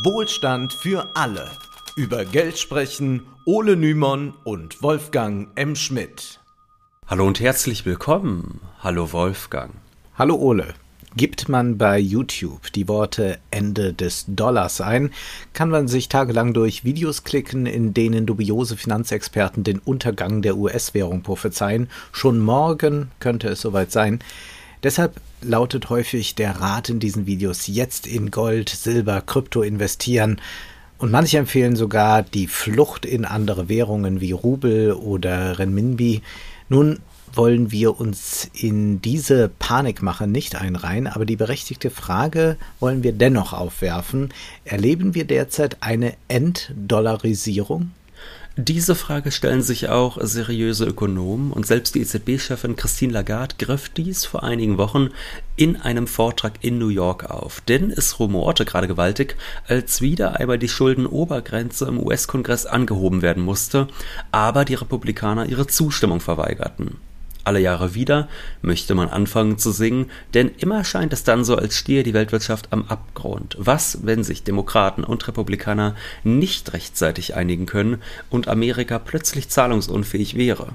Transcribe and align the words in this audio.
Wohlstand 0.00 0.72
für 0.72 1.10
alle. 1.14 1.50
Über 1.96 2.24
Geld 2.24 2.58
sprechen 2.58 3.26
Ole 3.44 3.76
Nymon 3.76 4.32
und 4.42 4.82
Wolfgang 4.82 5.48
M. 5.54 5.76
Schmidt. 5.76 6.40
Hallo 7.06 7.26
und 7.26 7.40
herzlich 7.40 7.84
willkommen. 7.84 8.62
Hallo 8.80 9.12
Wolfgang. 9.12 9.74
Hallo 10.16 10.36
Ole. 10.36 10.72
Gibt 11.14 11.50
man 11.50 11.76
bei 11.76 11.98
YouTube 11.98 12.72
die 12.72 12.88
Worte 12.88 13.38
Ende 13.50 13.92
des 13.92 14.24
Dollars 14.28 14.80
ein, 14.80 15.10
kann 15.52 15.68
man 15.68 15.88
sich 15.88 16.08
tagelang 16.08 16.54
durch 16.54 16.84
Videos 16.84 17.22
klicken, 17.22 17.66
in 17.66 17.92
denen 17.92 18.24
dubiose 18.24 18.78
Finanzexperten 18.78 19.62
den 19.62 19.78
Untergang 19.78 20.40
der 20.40 20.56
US-Währung 20.56 21.20
prophezeien. 21.20 21.90
Schon 22.12 22.40
morgen 22.40 23.10
könnte 23.20 23.48
es 23.48 23.60
soweit 23.60 23.92
sein. 23.92 24.20
Deshalb 24.82 25.20
lautet 25.42 25.90
häufig 25.90 26.34
der 26.34 26.60
Rat 26.60 26.88
in 26.88 26.98
diesen 26.98 27.26
Videos 27.26 27.66
jetzt 27.68 28.06
in 28.06 28.30
Gold, 28.30 28.68
Silber, 28.68 29.20
Krypto 29.20 29.62
investieren. 29.62 30.40
Und 30.98 31.10
manche 31.10 31.38
empfehlen 31.38 31.76
sogar 31.76 32.22
die 32.22 32.46
Flucht 32.46 33.06
in 33.06 33.24
andere 33.24 33.68
Währungen 33.68 34.20
wie 34.20 34.32
Rubel 34.32 34.92
oder 34.92 35.58
Renminbi. 35.58 36.22
Nun 36.68 37.00
wollen 37.34 37.70
wir 37.70 37.98
uns 37.98 38.50
in 38.52 39.00
diese 39.00 39.48
Panikmache 39.48 40.26
nicht 40.26 40.56
einreihen, 40.56 41.06
aber 41.06 41.24
die 41.24 41.36
berechtigte 41.36 41.90
Frage 41.90 42.56
wollen 42.78 43.02
wir 43.02 43.12
dennoch 43.12 43.52
aufwerfen. 43.52 44.32
Erleben 44.64 45.14
wir 45.14 45.24
derzeit 45.24 45.78
eine 45.80 46.14
Enddollarisierung? 46.28 47.92
Diese 48.58 48.94
Frage 48.94 49.30
stellen 49.30 49.62
sich 49.62 49.88
auch 49.88 50.18
seriöse 50.20 50.84
Ökonomen 50.84 51.52
und 51.52 51.66
selbst 51.66 51.94
die 51.94 52.02
EZB-Chefin 52.02 52.76
Christine 52.76 53.14
Lagarde 53.14 53.54
griff 53.58 53.88
dies 53.88 54.26
vor 54.26 54.42
einigen 54.42 54.76
Wochen 54.76 55.08
in 55.56 55.80
einem 55.80 56.06
Vortrag 56.06 56.62
in 56.62 56.76
New 56.76 56.88
York 56.88 57.30
auf. 57.30 57.62
Denn 57.62 57.90
es 57.90 58.20
rumorte 58.20 58.66
gerade 58.66 58.88
gewaltig, 58.88 59.36
als 59.66 60.02
wieder 60.02 60.38
einmal 60.38 60.58
die 60.58 60.68
Schuldenobergrenze 60.68 61.86
im 61.86 61.98
US-Kongress 61.98 62.66
angehoben 62.66 63.22
werden 63.22 63.42
musste, 63.42 63.88
aber 64.32 64.66
die 64.66 64.74
Republikaner 64.74 65.46
ihre 65.46 65.66
Zustimmung 65.66 66.20
verweigerten 66.20 66.98
alle 67.44 67.60
Jahre 67.60 67.94
wieder, 67.94 68.28
möchte 68.60 68.94
man 68.94 69.08
anfangen 69.08 69.58
zu 69.58 69.70
singen, 69.70 70.10
denn 70.34 70.50
immer 70.58 70.84
scheint 70.84 71.12
es 71.12 71.24
dann 71.24 71.44
so, 71.44 71.56
als 71.56 71.76
stehe 71.76 72.02
die 72.02 72.14
Weltwirtschaft 72.14 72.68
am 72.72 72.84
Abgrund. 72.88 73.56
Was, 73.58 73.98
wenn 74.04 74.24
sich 74.24 74.42
Demokraten 74.42 75.04
und 75.04 75.26
Republikaner 75.28 75.94
nicht 76.24 76.72
rechtzeitig 76.72 77.34
einigen 77.34 77.66
können 77.66 78.02
und 78.30 78.48
Amerika 78.48 78.98
plötzlich 78.98 79.48
zahlungsunfähig 79.48 80.36
wäre? 80.36 80.74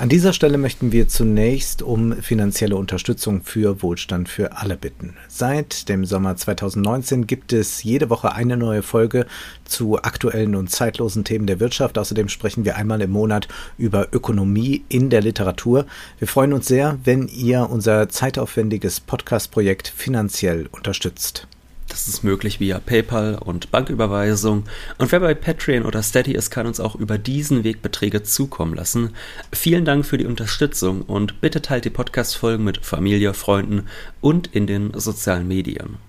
An 0.00 0.08
dieser 0.08 0.32
Stelle 0.32 0.58
möchten 0.58 0.92
wir 0.92 1.08
zunächst 1.08 1.82
um 1.82 2.12
finanzielle 2.22 2.76
Unterstützung 2.76 3.42
für 3.42 3.82
Wohlstand 3.82 4.28
für 4.28 4.56
alle 4.56 4.76
bitten. 4.76 5.16
Seit 5.26 5.88
dem 5.88 6.04
Sommer 6.04 6.36
2019 6.36 7.26
gibt 7.26 7.52
es 7.52 7.82
jede 7.82 8.08
Woche 8.08 8.32
eine 8.32 8.56
neue 8.56 8.82
Folge 8.82 9.26
zu 9.64 10.00
aktuellen 10.00 10.54
und 10.54 10.70
zeitlosen 10.70 11.24
Themen 11.24 11.48
der 11.48 11.58
Wirtschaft. 11.58 11.98
Außerdem 11.98 12.28
sprechen 12.28 12.64
wir 12.64 12.76
einmal 12.76 13.00
im 13.00 13.10
Monat 13.10 13.48
über 13.76 14.06
Ökonomie 14.12 14.84
in 14.88 15.10
der 15.10 15.20
Literatur. 15.20 15.84
Wir 16.20 16.28
freuen 16.28 16.52
uns 16.52 16.68
sehr, 16.68 16.96
wenn 17.02 17.26
ihr 17.26 17.68
unser 17.68 18.08
zeitaufwendiges 18.08 19.00
Podcast-Projekt 19.00 19.88
finanziell 19.88 20.68
unterstützt. 20.70 21.48
Das 21.88 22.06
ist 22.06 22.22
möglich 22.22 22.60
via 22.60 22.78
PayPal 22.78 23.36
und 23.36 23.70
Banküberweisung. 23.70 24.64
Und 24.98 25.10
wer 25.10 25.20
bei 25.20 25.34
Patreon 25.34 25.84
oder 25.84 26.02
Steady 26.02 26.32
ist, 26.32 26.50
kann 26.50 26.66
uns 26.66 26.80
auch 26.80 26.94
über 26.94 27.18
diesen 27.18 27.64
Weg 27.64 27.82
Beträge 27.82 28.22
zukommen 28.22 28.74
lassen. 28.74 29.14
Vielen 29.52 29.84
Dank 29.84 30.04
für 30.04 30.18
die 30.18 30.26
Unterstützung 30.26 31.02
und 31.02 31.40
bitte 31.40 31.62
teilt 31.62 31.84
die 31.86 31.90
Podcast-Folgen 31.90 32.64
mit 32.64 32.84
Familie, 32.84 33.34
Freunden 33.34 33.86
und 34.20 34.48
in 34.48 34.66
den 34.66 34.92
sozialen 34.94 35.48
Medien. 35.48 36.07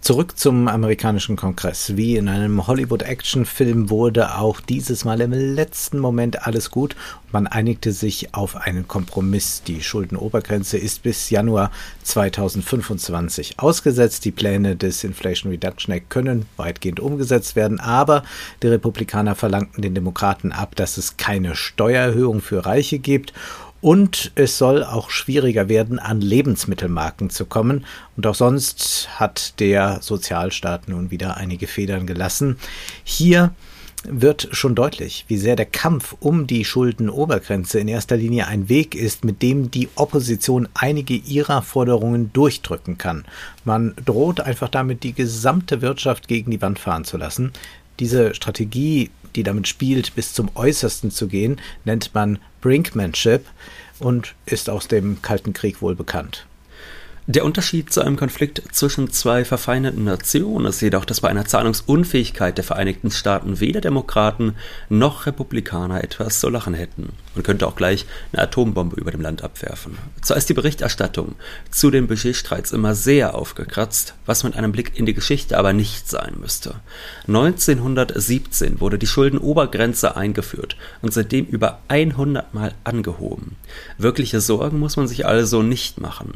Zurück 0.00 0.38
zum 0.38 0.66
amerikanischen 0.68 1.36
Kongress. 1.36 1.96
Wie 1.96 2.16
in 2.16 2.28
einem 2.28 2.66
Hollywood-Action-Film 2.66 3.90
wurde 3.90 4.38
auch 4.38 4.60
dieses 4.60 5.04
Mal 5.04 5.20
im 5.20 5.32
letzten 5.32 5.98
Moment 5.98 6.46
alles 6.46 6.70
gut 6.70 6.96
man 7.32 7.46
einigte 7.46 7.92
sich 7.92 8.34
auf 8.34 8.56
einen 8.56 8.88
Kompromiss. 8.88 9.62
Die 9.62 9.82
Schuldenobergrenze 9.82 10.78
ist 10.78 11.02
bis 11.02 11.30
Januar 11.30 11.70
2025 12.02 13.60
ausgesetzt. 13.60 14.24
Die 14.24 14.32
Pläne 14.32 14.76
des 14.76 15.04
Inflation 15.04 15.52
Reduction 15.52 15.94
Act 15.94 16.10
können 16.10 16.46
weitgehend 16.56 16.98
umgesetzt 16.98 17.56
werden, 17.56 17.78
aber 17.78 18.24
die 18.62 18.68
Republikaner 18.68 19.34
verlangten 19.34 19.82
den 19.82 19.94
Demokraten 19.94 20.52
ab, 20.52 20.74
dass 20.76 20.98
es 20.98 21.16
keine 21.16 21.54
Steuererhöhung 21.54 22.40
für 22.40 22.66
Reiche 22.66 22.98
gibt 22.98 23.32
und 23.80 24.32
es 24.34 24.58
soll 24.58 24.84
auch 24.84 25.10
schwieriger 25.10 25.68
werden, 25.68 25.98
an 25.98 26.20
Lebensmittelmarken 26.20 27.30
zu 27.30 27.46
kommen. 27.46 27.84
Und 28.16 28.26
auch 28.26 28.34
sonst 28.34 29.08
hat 29.18 29.58
der 29.60 29.98
Sozialstaat 30.02 30.88
nun 30.88 31.10
wieder 31.10 31.36
einige 31.36 31.66
Federn 31.66 32.06
gelassen. 32.06 32.58
Hier 33.04 33.54
wird 34.04 34.48
schon 34.52 34.74
deutlich, 34.74 35.26
wie 35.28 35.36
sehr 35.36 35.56
der 35.56 35.66
Kampf 35.66 36.16
um 36.20 36.46
die 36.46 36.64
Schuldenobergrenze 36.64 37.78
in 37.78 37.88
erster 37.88 38.16
Linie 38.16 38.46
ein 38.46 38.70
Weg 38.70 38.94
ist, 38.94 39.24
mit 39.24 39.42
dem 39.42 39.70
die 39.70 39.88
Opposition 39.94 40.68
einige 40.72 41.14
ihrer 41.14 41.60
Forderungen 41.60 42.32
durchdrücken 42.32 42.96
kann. 42.96 43.26
Man 43.64 43.94
droht 44.04 44.40
einfach 44.40 44.68
damit, 44.68 45.02
die 45.02 45.12
gesamte 45.12 45.82
Wirtschaft 45.82 46.28
gegen 46.28 46.50
die 46.50 46.62
Wand 46.62 46.78
fahren 46.78 47.04
zu 47.04 47.18
lassen. 47.18 47.52
Diese 47.98 48.34
Strategie 48.34 49.10
die 49.36 49.42
damit 49.42 49.68
spielt, 49.68 50.14
bis 50.14 50.32
zum 50.32 50.50
Äußersten 50.54 51.10
zu 51.10 51.28
gehen, 51.28 51.60
nennt 51.84 52.14
man 52.14 52.38
Brinkmanship 52.60 53.46
und 53.98 54.34
ist 54.46 54.70
aus 54.70 54.88
dem 54.88 55.22
Kalten 55.22 55.52
Krieg 55.52 55.82
wohl 55.82 55.94
bekannt. 55.94 56.46
Der 57.32 57.44
Unterschied 57.44 57.92
zu 57.92 58.00
einem 58.00 58.16
Konflikt 58.16 58.60
zwischen 58.72 59.08
zwei 59.12 59.44
verfeindeten 59.44 60.02
Nationen 60.02 60.66
ist 60.66 60.80
jedoch, 60.80 61.04
dass 61.04 61.20
bei 61.20 61.28
einer 61.28 61.44
Zahlungsunfähigkeit 61.44 62.58
der 62.58 62.64
Vereinigten 62.64 63.12
Staaten 63.12 63.60
weder 63.60 63.80
Demokraten 63.80 64.56
noch 64.88 65.26
Republikaner 65.26 66.02
etwas 66.02 66.40
zu 66.40 66.48
lachen 66.48 66.74
hätten. 66.74 67.12
Man 67.36 67.44
könnte 67.44 67.68
auch 67.68 67.76
gleich 67.76 68.06
eine 68.32 68.42
Atombombe 68.42 68.96
über 68.96 69.12
dem 69.12 69.20
Land 69.20 69.44
abwerfen. 69.44 69.96
Zwar 70.22 70.38
ist 70.38 70.48
die 70.48 70.54
Berichterstattung 70.54 71.36
zu 71.70 71.92
den 71.92 72.08
Budgetstreits 72.08 72.72
immer 72.72 72.96
sehr 72.96 73.36
aufgekratzt, 73.36 74.14
was 74.26 74.42
mit 74.42 74.56
einem 74.56 74.72
Blick 74.72 74.98
in 74.98 75.06
die 75.06 75.14
Geschichte 75.14 75.56
aber 75.56 75.72
nicht 75.72 76.10
sein 76.10 76.34
müsste. 76.40 76.80
1917 77.28 78.80
wurde 78.80 78.98
die 78.98 79.06
Schuldenobergrenze 79.06 80.16
eingeführt 80.16 80.76
und 81.00 81.12
seitdem 81.14 81.46
über 81.46 81.78
100 81.86 82.52
Mal 82.54 82.74
angehoben. 82.82 83.54
Wirkliche 83.98 84.40
Sorgen 84.40 84.80
muss 84.80 84.96
man 84.96 85.06
sich 85.06 85.26
also 85.26 85.62
nicht 85.62 86.00
machen. 86.00 86.32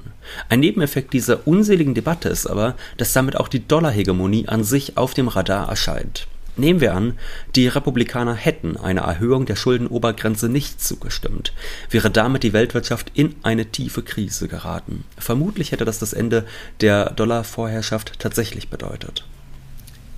Ein 0.49 0.61
Nebeneffekt 0.85 1.15
dieser 1.15 1.49
unseligen 1.49 1.95
Debatte 1.95 2.29
ist 2.29 2.47
aber, 2.47 2.75
dass 2.99 3.15
damit 3.15 3.37
auch 3.37 3.49
die 3.49 3.67
Dollarhegemonie 3.67 4.49
an 4.49 4.65
sich 4.65 4.99
auf 4.99 5.15
dem 5.15 5.29
Radar 5.29 5.71
erscheint. 5.71 6.27
Nehmen 6.59 6.83
wir 6.83 6.93
an, 6.93 7.15
die 7.57 7.69
Republikaner 7.69 8.35
hätten 8.35 8.77
einer 8.77 9.01
Erhöhung 9.01 9.47
der 9.47 9.57
Schuldenobergrenze 9.57 10.51
nicht 10.51 10.83
zugestimmt, 10.83 11.55
wäre 11.89 12.11
damit 12.11 12.43
die 12.43 12.53
Weltwirtschaft 12.53 13.13
in 13.15 13.35
eine 13.43 13.65
tiefe 13.65 14.03
Krise 14.03 14.47
geraten. 14.47 15.05
Vermutlich 15.17 15.73
hätte 15.73 15.87
das 15.87 16.01
das 16.01 16.13
Ende 16.13 16.45
der 16.83 17.11
Dollarvorherrschaft 17.11 18.19
tatsächlich 18.19 18.69
bedeutet. 18.69 19.25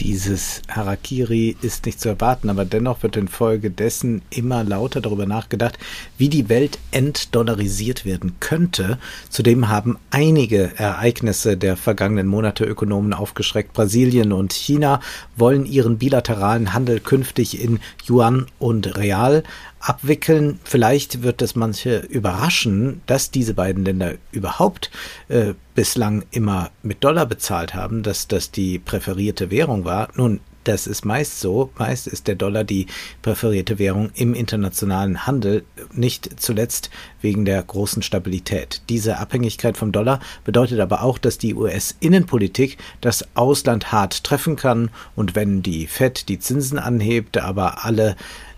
Dieses 0.01 0.63
Harakiri 0.69 1.57
ist 1.63 1.87
nicht 1.87 2.01
zu 2.01 2.11
erwarten, 2.11 2.51
aber 2.51 2.65
dennoch 2.65 3.03
wird 3.03 3.17
infolgedessen 3.17 4.23
immer 4.31 4.63
lauter 4.63 5.01
darüber 5.01 5.25
nachgedacht, 5.25 5.79
wie 6.19 6.29
die 6.29 6.49
Welt 6.49 6.79
entdollarisiert 6.91 8.05
werden 8.05 8.37
könnte. 8.39 8.99
Zudem 9.31 9.69
haben 9.69 9.99
einige 10.11 10.79
Ereignisse 10.79 11.57
der 11.57 11.77
vergangenen 11.77 12.27
Monate 12.27 12.65
Ökonomen 12.65 13.15
aufgeschreckt. 13.15 13.73
Brasilien 13.73 14.33
und 14.33 14.53
China 14.53 15.01
wollen 15.37 15.65
ihren 15.65 15.97
bilateralen 15.97 16.75
Handel 16.75 17.01
künftig 17.01 17.61
in 17.61 17.81
Yuan 18.07 18.47
und 18.59 18.97
Real 18.97 19.45
abwickeln. 19.81 20.59
Vielleicht 20.65 21.23
wird 21.23 21.43
es 21.43 21.55
manche 21.55 21.99
überraschen, 21.99 23.03
dass 23.07 23.31
diese 23.31 23.55
beiden 23.55 23.85
Länder 23.85 24.15
überhaupt 24.33 24.91
äh, 25.29 25.55
bislang 25.75 26.25
immer 26.31 26.71
mit 26.83 27.05
Dollar 27.05 27.27
bezahlt 27.27 27.75
haben, 27.75 28.03
dass 28.03 28.29
das 28.29 28.51
die 28.51 28.79
präferierte 28.79 29.51
Währung 29.51 29.85
war. 29.85 30.09
Nun, 30.17 30.41
das 30.67 30.89
ist 30.89 31.05
meist 31.05 31.41
so. 31.41 31.71
Meist 31.79 32.09
ist 32.09 32.27
der 32.27 32.35
Dollar 32.35 32.65
die 32.65 32.87
präferierte 33.23 33.79
Währung 33.79 34.11
im 34.15 34.35
internationalen 34.35 35.25
Handel, 35.25 35.65
nicht 35.93 36.41
zuletzt 36.41 36.91
wegen 37.21 37.45
der 37.45 37.63
großen 37.63 38.03
Stabilität. 38.03 38.83
Diese 38.89 39.19
Abhängigkeit 39.19 39.77
vom 39.77 39.93
Dollar 39.93 40.19
bedeutet 40.45 40.81
aber 40.81 41.03
auch, 41.03 41.19
dass 41.19 41.39
die 41.39 41.55
US-Innenpolitik 41.55 42.79
das 43.01 43.25
Ausland 43.37 43.93
hart 43.93 44.25
treffen 44.25 44.57
kann 44.57 44.91
und 45.15 45.37
wenn 45.37 45.63
die 45.63 45.87
Fed 45.87 46.29
die 46.29 46.41
Zinsen 46.41 46.81
anhebt, 46.81 47.39
aber 47.39 47.85
alle 47.85 48.17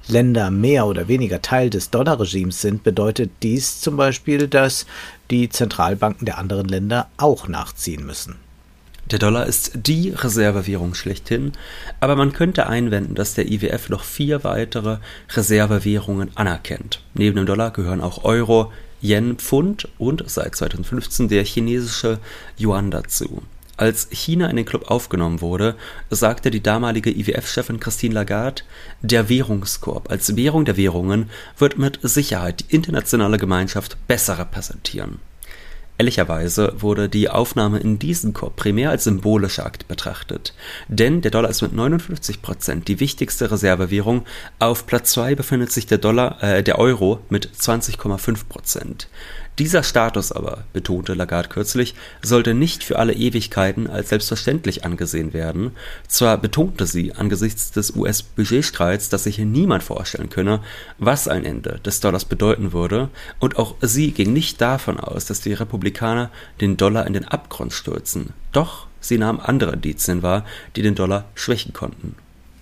Länder 0.08 0.50
mehr 0.50 0.86
oder 0.86 1.08
weniger 1.08 1.42
Teil 1.42 1.70
des 1.70 1.90
Dollarregimes 1.90 2.60
sind, 2.60 2.82
bedeutet 2.82 3.30
dies 3.42 3.80
zum 3.80 3.96
Beispiel, 3.96 4.48
dass 4.48 4.86
die 5.30 5.48
Zentralbanken 5.48 6.24
der 6.24 6.38
anderen 6.38 6.66
Länder 6.66 7.08
auch 7.16 7.48
nachziehen 7.48 8.04
müssen. 8.04 8.36
Der 9.10 9.18
Dollar 9.18 9.46
ist 9.46 9.72
die 9.74 10.10
Reservewährung 10.10 10.94
schlechthin, 10.94 11.52
aber 11.98 12.14
man 12.14 12.34
könnte 12.34 12.66
einwenden, 12.66 13.14
dass 13.14 13.34
der 13.34 13.50
IWF 13.50 13.88
noch 13.88 14.04
vier 14.04 14.44
weitere 14.44 14.98
Reservewährungen 15.30 16.30
anerkennt. 16.34 17.00
Neben 17.14 17.36
dem 17.36 17.46
Dollar 17.46 17.70
gehören 17.70 18.02
auch 18.02 18.24
Euro, 18.24 18.70
Yen, 19.00 19.36
Pfund 19.36 19.88
und 19.96 20.24
seit 20.26 20.56
2015 20.56 21.28
der 21.28 21.44
chinesische 21.44 22.18
Yuan 22.58 22.90
dazu. 22.90 23.42
Als 23.78 24.08
China 24.10 24.50
in 24.50 24.56
den 24.56 24.64
Club 24.64 24.90
aufgenommen 24.90 25.40
wurde, 25.40 25.76
sagte 26.10 26.50
die 26.50 26.62
damalige 26.62 27.10
IWF-Chefin 27.10 27.78
Christine 27.78 28.12
Lagarde, 28.12 28.62
der 29.02 29.28
Währungskorb 29.28 30.10
als 30.10 30.34
Währung 30.34 30.64
der 30.64 30.76
Währungen 30.76 31.30
wird 31.58 31.78
mit 31.78 32.00
Sicherheit 32.02 32.60
die 32.60 32.74
internationale 32.74 33.38
Gemeinschaft 33.38 33.96
besser 34.08 34.36
repräsentieren. 34.36 35.20
Ehrlicherweise 35.96 36.74
wurde 36.78 37.08
die 37.08 37.28
Aufnahme 37.28 37.78
in 37.78 38.00
diesen 38.00 38.32
Korb 38.32 38.56
primär 38.56 38.90
als 38.90 39.04
symbolischer 39.04 39.66
Akt 39.66 39.86
betrachtet, 39.86 40.54
denn 40.88 41.22
der 41.22 41.30
Dollar 41.30 41.50
ist 41.50 41.62
mit 41.62 41.72
59 41.72 42.42
Prozent 42.42 42.88
die 42.88 42.98
wichtigste 42.98 43.50
Reservewährung. 43.50 44.24
Auf 44.58 44.86
Platz 44.86 45.12
zwei 45.12 45.36
befindet 45.36 45.70
sich 45.70 45.86
der 45.86 45.98
Dollar, 45.98 46.42
äh, 46.42 46.62
der 46.64 46.80
Euro 46.80 47.20
mit 47.30 47.48
20,5 47.48 48.48
Prozent. 48.48 49.08
Dieser 49.58 49.82
Status 49.82 50.30
aber, 50.30 50.64
betonte 50.72 51.14
Lagarde 51.14 51.48
kürzlich, 51.48 51.96
sollte 52.22 52.54
nicht 52.54 52.84
für 52.84 52.98
alle 52.98 53.12
Ewigkeiten 53.12 53.88
als 53.88 54.10
selbstverständlich 54.10 54.84
angesehen 54.84 55.32
werden. 55.32 55.72
Zwar 56.06 56.38
betonte 56.38 56.86
sie 56.86 57.12
angesichts 57.14 57.72
des 57.72 57.96
US-Budgetstreits, 57.96 59.08
dass 59.08 59.24
sich 59.24 59.38
niemand 59.38 59.82
vorstellen 59.82 60.30
könne, 60.30 60.60
was 60.98 61.26
ein 61.26 61.44
Ende 61.44 61.80
des 61.84 61.98
Dollars 61.98 62.24
bedeuten 62.24 62.72
würde, 62.72 63.08
und 63.40 63.58
auch 63.58 63.74
sie 63.80 64.12
ging 64.12 64.32
nicht 64.32 64.60
davon 64.60 65.00
aus, 65.00 65.24
dass 65.24 65.40
die 65.40 65.54
Republikaner 65.54 66.30
den 66.60 66.76
Dollar 66.76 67.08
in 67.08 67.14
den 67.14 67.24
Abgrund 67.24 67.72
stürzen. 67.72 68.32
Doch 68.52 68.86
sie 69.00 69.18
nahm 69.18 69.40
andere 69.40 69.72
Indizien 69.72 70.22
wahr, 70.22 70.44
die 70.76 70.82
den 70.82 70.94
Dollar 70.94 71.24
schwächen 71.34 71.72
konnten. 71.72 72.14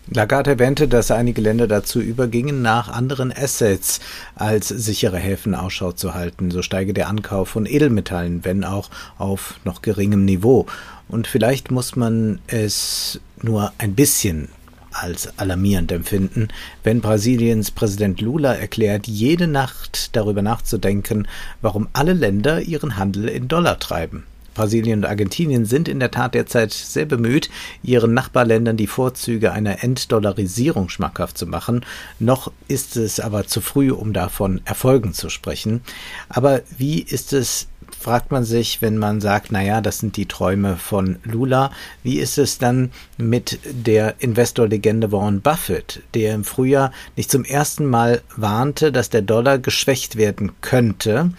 Lagarde 0.08 0.50
erwähnte, 0.50 0.86
dass 0.86 1.10
einige 1.10 1.40
Länder 1.40 1.66
dazu 1.66 2.00
übergingen, 2.00 2.62
nach 2.62 2.88
anderen 2.88 3.32
Assets 3.36 3.98
als 4.36 4.68
sichere 4.68 5.18
Häfen 5.18 5.54
Ausschau 5.54 5.92
zu 5.92 6.14
halten. 6.14 6.52
So 6.52 6.62
steige 6.62 6.94
der 6.94 7.08
Ankauf 7.08 7.48
von 7.48 7.66
Edelmetallen, 7.66 8.44
wenn 8.44 8.64
auch 8.64 8.88
auf 9.18 9.58
noch 9.64 9.82
geringem 9.82 10.24
Niveau. 10.24 10.66
Und 11.08 11.26
vielleicht 11.26 11.72
muss 11.72 11.96
man 11.96 12.38
es 12.46 13.20
nur 13.42 13.72
ein 13.78 13.94
bisschen 13.94 14.48
als 14.92 15.38
alarmierend 15.38 15.92
empfinden, 15.92 16.48
wenn 16.84 17.00
Brasiliens 17.00 17.70
Präsident 17.70 18.20
Lula 18.20 18.54
erklärt, 18.54 19.06
jede 19.06 19.46
Nacht 19.46 20.16
darüber 20.16 20.40
nachzudenken, 20.40 21.28
warum 21.60 21.88
alle 21.92 22.12
Länder 22.12 22.62
ihren 22.62 22.96
Handel 22.96 23.28
in 23.28 23.48
Dollar 23.48 23.78
treiben. 23.78 24.24
Brasilien 24.56 25.00
und 25.00 25.04
Argentinien 25.04 25.66
sind 25.66 25.88
in 25.88 26.00
der 26.00 26.10
Tat 26.10 26.34
derzeit 26.34 26.72
sehr 26.72 27.06
bemüht, 27.06 27.50
ihren 27.82 28.14
Nachbarländern 28.14 28.76
die 28.76 28.86
Vorzüge 28.86 29.52
einer 29.52 29.84
Enddollarisierung 29.84 30.88
schmackhaft 30.88 31.38
zu 31.38 31.46
machen. 31.46 31.84
Noch 32.18 32.50
ist 32.66 32.96
es 32.96 33.20
aber 33.20 33.46
zu 33.46 33.60
früh, 33.60 33.92
um 33.92 34.12
davon 34.12 34.60
Erfolgen 34.64 35.12
zu 35.12 35.28
sprechen. 35.28 35.82
Aber 36.28 36.62
wie 36.78 37.00
ist 37.00 37.32
es 37.32 37.68
fragt 37.98 38.30
man 38.30 38.44
sich, 38.44 38.82
wenn 38.82 38.98
man 38.98 39.20
sagt, 39.20 39.52
naja, 39.52 39.80
das 39.80 39.98
sind 39.98 40.16
die 40.16 40.26
Träume 40.26 40.76
von 40.76 41.16
Lula, 41.24 41.70
wie 42.02 42.18
ist 42.18 42.38
es 42.38 42.58
dann 42.58 42.90
mit 43.16 43.58
der 43.64 44.14
Investorlegende 44.18 45.12
Warren 45.12 45.40
Buffett, 45.40 46.02
der 46.14 46.34
im 46.34 46.44
Frühjahr 46.44 46.92
nicht 47.16 47.30
zum 47.30 47.44
ersten 47.44 47.86
Mal 47.86 48.22
warnte, 48.36 48.92
dass 48.92 49.10
der 49.10 49.22
Dollar 49.22 49.58
geschwächt 49.58 50.16
werden 50.16 50.52
könnte, 50.60 51.30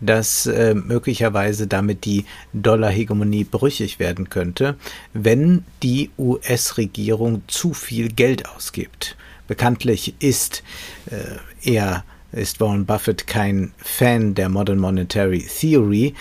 dass 0.00 0.46
äh, 0.46 0.74
möglicherweise 0.74 1.66
damit 1.66 2.04
die 2.04 2.24
Dollarhegemonie 2.52 3.44
brüchig 3.44 3.98
werden 3.98 4.28
könnte, 4.30 4.76
wenn 5.12 5.64
die 5.82 6.10
US-Regierung 6.18 7.42
zu 7.46 7.72
viel 7.74 8.08
Geld 8.08 8.48
ausgibt. 8.48 9.16
Bekanntlich 9.48 10.14
ist 10.18 10.62
äh, 11.10 11.70
er 11.70 12.04
ist 12.32 12.60
Warren 12.60 12.84
Buffett 12.84 13.26
kein 13.26 13.72
Fan 13.78 14.34
der 14.34 14.48
Modern 14.48 14.78
Monetary 14.78 15.46
Theory, 15.46 16.14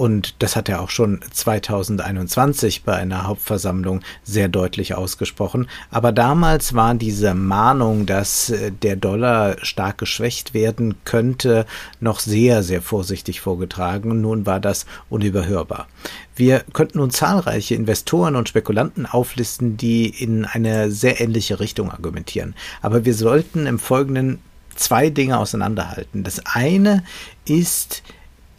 und 0.00 0.36
das 0.38 0.56
hat 0.56 0.70
er 0.70 0.80
auch 0.80 0.88
schon 0.88 1.20
2021 1.30 2.84
bei 2.84 2.94
einer 2.94 3.26
Hauptversammlung 3.26 4.00
sehr 4.22 4.48
deutlich 4.48 4.94
ausgesprochen. 4.94 5.68
Aber 5.90 6.10
damals 6.10 6.72
war 6.72 6.94
diese 6.94 7.34
Mahnung, 7.34 8.06
dass 8.06 8.48
äh, 8.48 8.72
der 8.72 8.96
Dollar 8.96 9.56
stark 9.60 9.98
geschwächt 9.98 10.54
werden 10.54 10.94
könnte, 11.04 11.66
noch 12.00 12.20
sehr, 12.20 12.62
sehr 12.62 12.80
vorsichtig 12.80 13.42
vorgetragen. 13.42 14.22
Nun 14.22 14.46
war 14.46 14.58
das 14.58 14.86
unüberhörbar. 15.10 15.86
Wir 16.34 16.60
könnten 16.72 16.96
nun 16.96 17.10
zahlreiche 17.10 17.74
Investoren 17.74 18.36
und 18.36 18.48
Spekulanten 18.48 19.04
auflisten, 19.04 19.76
die 19.76 20.08
in 20.08 20.46
eine 20.46 20.90
sehr 20.90 21.20
ähnliche 21.20 21.60
Richtung 21.60 21.90
argumentieren. 21.90 22.54
Aber 22.80 23.04
wir 23.04 23.12
sollten 23.12 23.66
im 23.66 23.78
Folgenden 23.78 24.38
zwei 24.76 25.10
Dinge 25.10 25.38
auseinanderhalten. 25.38 26.24
Das 26.24 26.40
eine 26.46 27.04
ist 27.44 28.02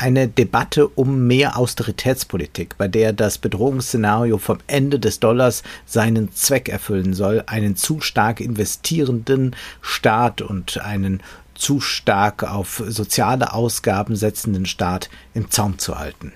eine 0.02 0.28
Debatte 0.28 0.88
um 0.88 1.28
mehr 1.28 1.58
Austeritätspolitik, 1.58 2.78
bei 2.78 2.88
der 2.88 3.14
das 3.14 3.38
Bedrohungsszenario 3.38 4.40
vom 4.40 4.58
Ende 4.66 5.00
des 5.00 5.20
Dollars 5.20 5.62
seinen 5.86 6.34
Zweck 6.34 6.70
erfüllen 6.70 7.14
soll, 7.14 7.44
einen 7.46 7.76
zu 7.76 8.02
stark 8.02 8.40
investierenden 8.40 9.56
Staat 9.80 10.42
und 10.42 10.80
einen 10.80 11.22
zu 11.54 11.80
stark 11.80 12.44
auf 12.44 12.84
soziale 12.88 13.54
Ausgaben 13.54 14.16
setzenden 14.16 14.66
Staat 14.66 15.10
im 15.36 15.52
Zaum 15.52 15.78
zu 15.78 16.00
halten. 16.00 16.34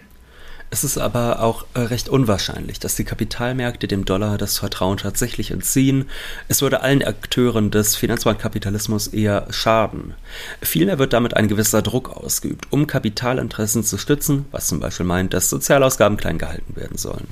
Es 0.75 0.83
ist 0.83 0.97
aber 0.97 1.41
auch 1.41 1.65
äh, 1.73 1.79
recht 1.79 2.09
unwahrscheinlich, 2.09 2.81
dass 2.81 2.95
die 2.95 3.05
Kapitalmärkte 3.05 3.87
dem 3.87 4.03
Dollar 4.03 4.37
das 4.37 4.57
Vertrauen 4.57 4.97
tatsächlich 4.97 5.51
entziehen. 5.51 6.09
Es 6.49 6.61
würde 6.61 6.81
allen 6.81 7.01
Akteuren 7.01 7.71
des 7.71 7.95
Finanzmarktkapitalismus 7.95 9.07
eher 9.07 9.47
schaden. 9.51 10.15
Vielmehr 10.61 10.99
wird 10.99 11.13
damit 11.13 11.33
ein 11.33 11.47
gewisser 11.47 11.81
Druck 11.81 12.09
ausgeübt, 12.09 12.67
um 12.71 12.87
Kapitalinteressen 12.87 13.85
zu 13.85 13.97
stützen, 13.97 14.47
was 14.51 14.67
zum 14.67 14.81
Beispiel 14.81 15.05
meint, 15.05 15.33
dass 15.33 15.49
Sozialausgaben 15.49 16.17
klein 16.17 16.39
gehalten 16.39 16.75
werden 16.75 16.97
sollen. 16.97 17.27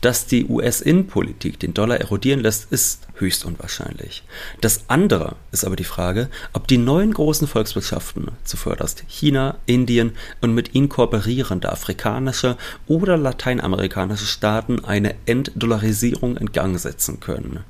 Dass 0.00 0.26
die 0.26 0.46
US-Innenpolitik 0.46 1.60
den 1.60 1.74
Dollar 1.74 1.98
erodieren 1.98 2.40
lässt, 2.40 2.72
ist 2.72 3.06
höchst 3.14 3.44
unwahrscheinlich. 3.44 4.24
Das 4.60 4.84
andere 4.88 5.36
ist 5.52 5.64
aber 5.64 5.76
die 5.76 5.84
Frage, 5.84 6.28
ob 6.52 6.66
die 6.66 6.78
neuen 6.78 7.14
großen 7.14 7.46
Volkswirtschaften, 7.46 8.32
zuvörderst 8.44 9.04
China, 9.06 9.56
Indien 9.66 10.12
und 10.40 10.54
mit 10.54 10.74
ihnen 10.74 10.88
kooperierende 10.88 11.70
afrikanische 11.70 12.56
oder 12.86 13.16
lateinamerikanische 13.16 14.26
Staaten 14.26 14.84
eine 14.84 15.14
Enddollarisierung 15.26 16.36
in 16.36 16.52
Gang 16.52 16.78
setzen 16.78 17.20
können. 17.20 17.60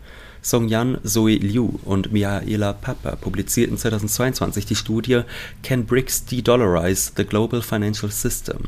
Song-Yan, 0.42 0.98
Zoe 1.04 1.36
Liu 1.36 1.78
und 1.84 2.12
Miaela 2.12 2.72
Papa 2.72 3.14
publizierten 3.14 3.78
2022 3.78 4.66
die 4.66 4.74
Studie 4.74 5.22
Can 5.62 5.86
BRICS 5.86 6.24
De-Dollarize 6.24 7.12
the 7.16 7.24
Global 7.24 7.62
Financial 7.62 8.10
System? 8.10 8.64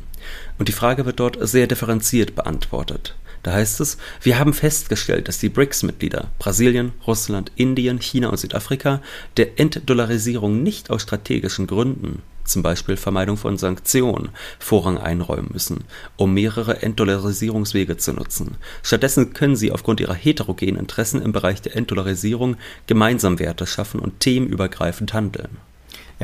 Und 0.58 0.68
die 0.68 0.72
Frage 0.72 1.04
wird 1.04 1.18
dort 1.18 1.36
sehr 1.40 1.66
differenziert 1.66 2.36
beantwortet. 2.36 3.16
Da 3.44 3.52
heißt 3.52 3.80
es, 3.80 3.98
wir 4.22 4.38
haben 4.38 4.54
festgestellt, 4.54 5.28
dass 5.28 5.38
die 5.38 5.50
BRICS-Mitglieder 5.50 6.30
Brasilien, 6.38 6.92
Russland, 7.06 7.52
Indien, 7.56 8.00
China 8.00 8.30
und 8.30 8.38
Südafrika 8.38 9.02
der 9.36 9.60
Entdollarisierung 9.60 10.62
nicht 10.62 10.88
aus 10.88 11.02
strategischen 11.02 11.66
Gründen, 11.66 12.22
zum 12.44 12.62
Beispiel 12.62 12.96
Vermeidung 12.96 13.36
von 13.36 13.58
Sanktionen, 13.58 14.30
Vorrang 14.58 14.96
einräumen 14.96 15.50
müssen, 15.52 15.84
um 16.16 16.32
mehrere 16.32 16.80
Entdollarisierungswege 16.80 17.98
zu 17.98 18.14
nutzen. 18.14 18.56
Stattdessen 18.82 19.34
können 19.34 19.56
sie 19.56 19.72
aufgrund 19.72 20.00
ihrer 20.00 20.14
heterogenen 20.14 20.80
Interessen 20.80 21.20
im 21.20 21.32
Bereich 21.32 21.60
der 21.60 21.76
Entdollarisierung 21.76 22.56
gemeinsam 22.86 23.38
Werte 23.38 23.66
schaffen 23.66 24.00
und 24.00 24.20
themenübergreifend 24.20 25.12
handeln. 25.12 25.58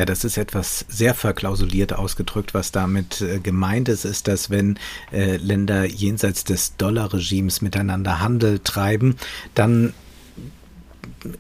Ja, 0.01 0.07
das 0.07 0.25
ist 0.25 0.39
etwas 0.39 0.87
sehr 0.89 1.13
verklausuliert 1.13 1.93
ausgedrückt. 1.93 2.55
Was 2.55 2.73
damit 2.73 3.21
äh, 3.21 3.39
gemeint 3.39 3.87
ist, 3.91 4.07
ist, 4.07 4.29
dass 4.29 4.49
wenn 4.49 4.79
äh, 5.13 5.37
Länder 5.37 5.85
jenseits 5.85 6.43
des 6.43 6.75
Dollarregimes 6.79 7.61
miteinander 7.61 8.19
Handel 8.21 8.61
treiben, 8.61 9.17
dann 9.55 9.93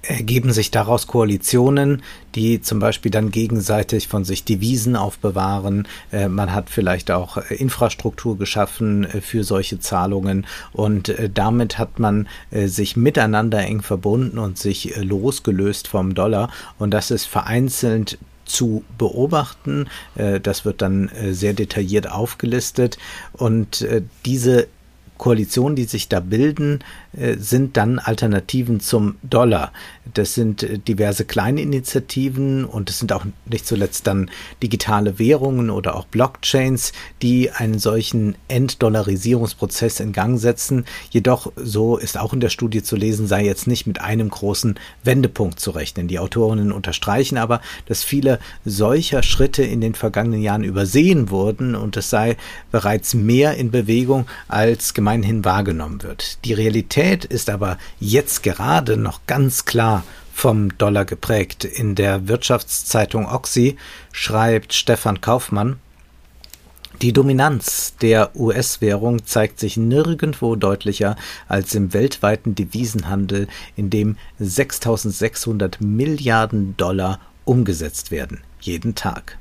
ergeben 0.02 0.52
sich 0.52 0.70
daraus 0.70 1.06
Koalitionen, 1.06 2.02
die 2.34 2.60
zum 2.60 2.80
Beispiel 2.80 3.10
dann 3.10 3.30
gegenseitig 3.30 4.08
von 4.08 4.26
sich 4.26 4.44
Devisen 4.44 4.94
aufbewahren. 4.94 5.88
Äh, 6.12 6.28
man 6.28 6.52
hat 6.52 6.68
vielleicht 6.68 7.10
auch 7.10 7.38
Infrastruktur 7.38 8.36
geschaffen 8.36 9.06
für 9.22 9.42
solche 9.42 9.80
Zahlungen 9.80 10.46
und 10.74 11.14
damit 11.32 11.78
hat 11.78 11.98
man 11.98 12.28
sich 12.52 12.94
miteinander 12.94 13.60
eng 13.60 13.80
verbunden 13.80 14.38
und 14.38 14.58
sich 14.58 14.96
losgelöst 14.98 15.88
vom 15.88 16.14
Dollar 16.14 16.50
und 16.78 16.90
das 16.90 17.10
ist 17.10 17.24
vereinzelt 17.24 18.18
zu 18.50 18.84
beobachten. 18.98 19.88
Äh, 20.14 20.40
das 20.40 20.64
wird 20.64 20.82
dann 20.82 21.08
äh, 21.08 21.32
sehr 21.32 21.54
detailliert 21.54 22.10
aufgelistet 22.10 22.98
und 23.32 23.82
äh, 23.82 24.02
diese 24.24 24.68
Koalitionen, 25.18 25.76
die 25.76 25.84
sich 25.84 26.08
da 26.08 26.20
bilden, 26.20 26.78
sind 27.12 27.76
dann 27.76 27.98
Alternativen 27.98 28.80
zum 28.80 29.16
Dollar. 29.22 29.70
Das 30.14 30.34
sind 30.34 30.62
äh, 30.62 30.78
diverse 30.78 31.24
kleine 31.24 31.60
Initiativen 31.60 32.64
und 32.64 32.90
es 32.90 32.98
sind 32.98 33.12
auch 33.12 33.24
nicht 33.46 33.66
zuletzt 33.66 34.06
dann 34.06 34.30
digitale 34.62 35.18
Währungen 35.18 35.70
oder 35.70 35.96
auch 35.96 36.06
Blockchains, 36.06 36.92
die 37.22 37.50
einen 37.50 37.78
solchen 37.78 38.36
Entdollarisierungsprozess 38.48 40.00
in 40.00 40.12
Gang 40.12 40.38
setzen. 40.38 40.84
Jedoch, 41.10 41.52
so 41.56 41.96
ist 41.96 42.18
auch 42.18 42.32
in 42.32 42.40
der 42.40 42.48
Studie 42.48 42.82
zu 42.82 42.96
lesen, 42.96 43.26
sei 43.26 43.44
jetzt 43.44 43.66
nicht 43.66 43.86
mit 43.86 44.00
einem 44.00 44.30
großen 44.30 44.78
Wendepunkt 45.04 45.60
zu 45.60 45.70
rechnen. 45.70 46.08
Die 46.08 46.18
Autorinnen 46.18 46.72
unterstreichen 46.72 47.38
aber, 47.38 47.60
dass 47.86 48.04
viele 48.04 48.38
solcher 48.64 49.22
Schritte 49.22 49.62
in 49.62 49.80
den 49.80 49.94
vergangenen 49.94 50.42
Jahren 50.42 50.64
übersehen 50.64 51.30
wurden 51.30 51.74
und 51.74 51.96
es 51.96 52.10
sei 52.10 52.36
bereits 52.70 53.14
mehr 53.14 53.56
in 53.56 53.70
Bewegung 53.70 54.26
als 54.48 54.94
gemeinhin 54.94 55.44
wahrgenommen 55.44 56.02
wird. 56.02 56.44
Die 56.44 56.54
Realität 56.54 57.24
ist 57.24 57.50
aber 57.50 57.78
jetzt 57.98 58.42
gerade 58.42 58.96
noch 58.96 59.20
ganz 59.26 59.64
klar 59.64 59.99
vom 60.32 60.76
Dollar 60.78 61.04
geprägt. 61.04 61.64
In 61.64 61.94
der 61.94 62.28
Wirtschaftszeitung 62.28 63.26
Oxy 63.26 63.76
schreibt 64.12 64.72
Stefan 64.72 65.20
Kaufmann, 65.20 65.76
die 67.02 67.14
Dominanz 67.14 67.94
der 68.02 68.36
US-Währung 68.36 69.24
zeigt 69.24 69.58
sich 69.58 69.78
nirgendwo 69.78 70.54
deutlicher 70.54 71.16
als 71.48 71.74
im 71.74 71.94
weltweiten 71.94 72.54
Devisenhandel, 72.54 73.48
in 73.74 73.88
dem 73.88 74.18
6600 74.38 75.80
Milliarden 75.80 76.76
Dollar 76.76 77.18
umgesetzt 77.46 78.10
werden, 78.10 78.42
jeden 78.60 78.94
Tag. 78.94 79.39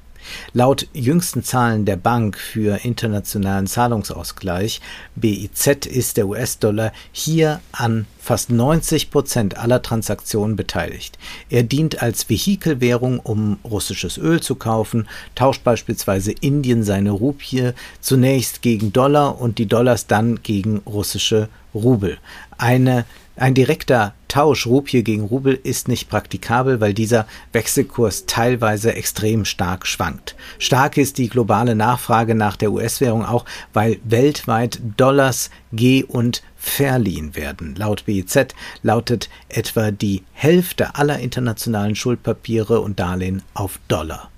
Laut 0.54 0.88
jüngsten 0.94 1.44
Zahlen 1.44 1.86
der 1.86 1.98
Bank 1.98 2.38
für 2.38 2.84
internationalen 2.84 3.68
Zahlungsausgleich 3.68 4.82
BIZ 5.16 5.86
ist 5.86 6.18
der 6.18 6.28
US-Dollar 6.28 6.92
hier 7.12 7.62
an 7.72 8.06
fast 8.20 8.50
90 8.50 9.12
Prozent 9.12 9.58
aller 9.58 9.82
Transaktionen 9.82 10.56
beteiligt. 10.56 11.18
Er 11.50 11.64
dient 11.64 12.02
als 12.02 12.30
Vehikelwährung, 12.30 13.20
um 13.20 13.58
russisches 13.64 14.18
Öl 14.18 14.42
zu 14.42 14.56
kaufen, 14.56 15.08
tauscht 15.36 15.64
beispielsweise 15.64 16.32
Indien 16.32 16.84
seine 16.84 17.12
Rupie 17.12 17.72
zunächst 18.02 18.62
gegen 18.62 18.94
Dollar 18.94 19.40
und 19.42 19.58
die 19.58 19.66
Dollars 19.66 20.08
dann 20.08 20.44
gegen 20.44 20.80
russische 20.86 21.50
Rubel. 21.74 22.18
Eine 22.58 23.06
ein 23.40 23.54
direkter 23.54 24.14
Tausch 24.28 24.68
Rupie 24.68 25.04
gegen 25.04 25.24
Rubel 25.24 25.60
ist 25.64 25.88
nicht 25.88 26.10
praktikabel, 26.10 26.80
weil 26.82 26.94
dieser 26.94 27.26
Wechselkurs 27.52 28.26
teilweise 28.26 28.94
extrem 28.94 29.44
stark 29.44 29.88
schwankt. 29.88 30.36
Stark 30.60 30.98
ist 30.98 31.18
die 31.18 31.30
globale 31.30 31.76
Nachfrage 31.76 32.36
nach 32.36 32.56
der 32.56 32.72
US-Währung 32.72 33.26
auch, 33.26 33.46
weil 33.74 34.00
weltweit 34.04 34.80
Dollars 34.98 35.50
geh- 35.72 36.04
und 36.04 36.44
verliehen 36.58 37.36
werden. 37.36 37.76
Laut 37.76 38.06
BIZ 38.06 38.54
lautet 38.84 39.30
etwa 39.48 39.92
die 39.92 40.24
Hälfte 40.34 40.96
aller 40.96 41.20
internationalen 41.20 41.96
Schuldpapiere 41.96 42.82
und 42.82 43.00
Darlehen 43.00 43.42
auf 43.54 43.80
Dollar. 43.88 44.29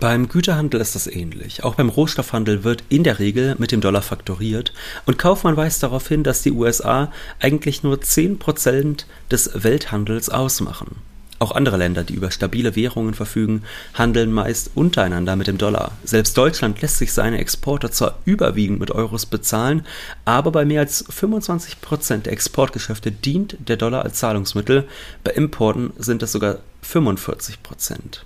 Beim 0.00 0.28
Güterhandel 0.30 0.80
ist 0.80 0.94
das 0.94 1.06
ähnlich. 1.06 1.62
Auch 1.62 1.74
beim 1.74 1.90
Rohstoffhandel 1.90 2.64
wird 2.64 2.84
in 2.88 3.04
der 3.04 3.18
Regel 3.18 3.54
mit 3.58 3.70
dem 3.70 3.82
Dollar 3.82 4.00
faktoriert 4.00 4.72
und 5.04 5.18
Kaufmann 5.18 5.58
weist 5.58 5.82
darauf 5.82 6.08
hin, 6.08 6.24
dass 6.24 6.40
die 6.40 6.52
USA 6.52 7.12
eigentlich 7.38 7.82
nur 7.82 7.96
10% 7.96 9.04
des 9.30 9.50
Welthandels 9.62 10.30
ausmachen. 10.30 11.02
Auch 11.38 11.52
andere 11.52 11.76
Länder, 11.76 12.02
die 12.02 12.14
über 12.14 12.30
stabile 12.30 12.76
Währungen 12.76 13.12
verfügen, 13.12 13.62
handeln 13.92 14.32
meist 14.32 14.70
untereinander 14.74 15.36
mit 15.36 15.48
dem 15.48 15.58
Dollar. 15.58 15.92
Selbst 16.02 16.34
Deutschland 16.38 16.80
lässt 16.80 16.96
sich 16.96 17.12
seine 17.12 17.36
Exporte 17.36 17.90
zwar 17.90 18.20
überwiegend 18.24 18.80
mit 18.80 18.90
Euros 18.90 19.26
bezahlen, 19.26 19.86
aber 20.24 20.50
bei 20.50 20.64
mehr 20.64 20.80
als 20.80 21.06
25% 21.10 22.22
der 22.22 22.32
Exportgeschäfte 22.32 23.12
dient 23.12 23.58
der 23.68 23.76
Dollar 23.76 24.02
als 24.02 24.18
Zahlungsmittel. 24.18 24.88
Bei 25.24 25.32
Importen 25.32 25.92
sind 25.98 26.22
es 26.22 26.32
sogar 26.32 26.60
45%. 26.90 28.20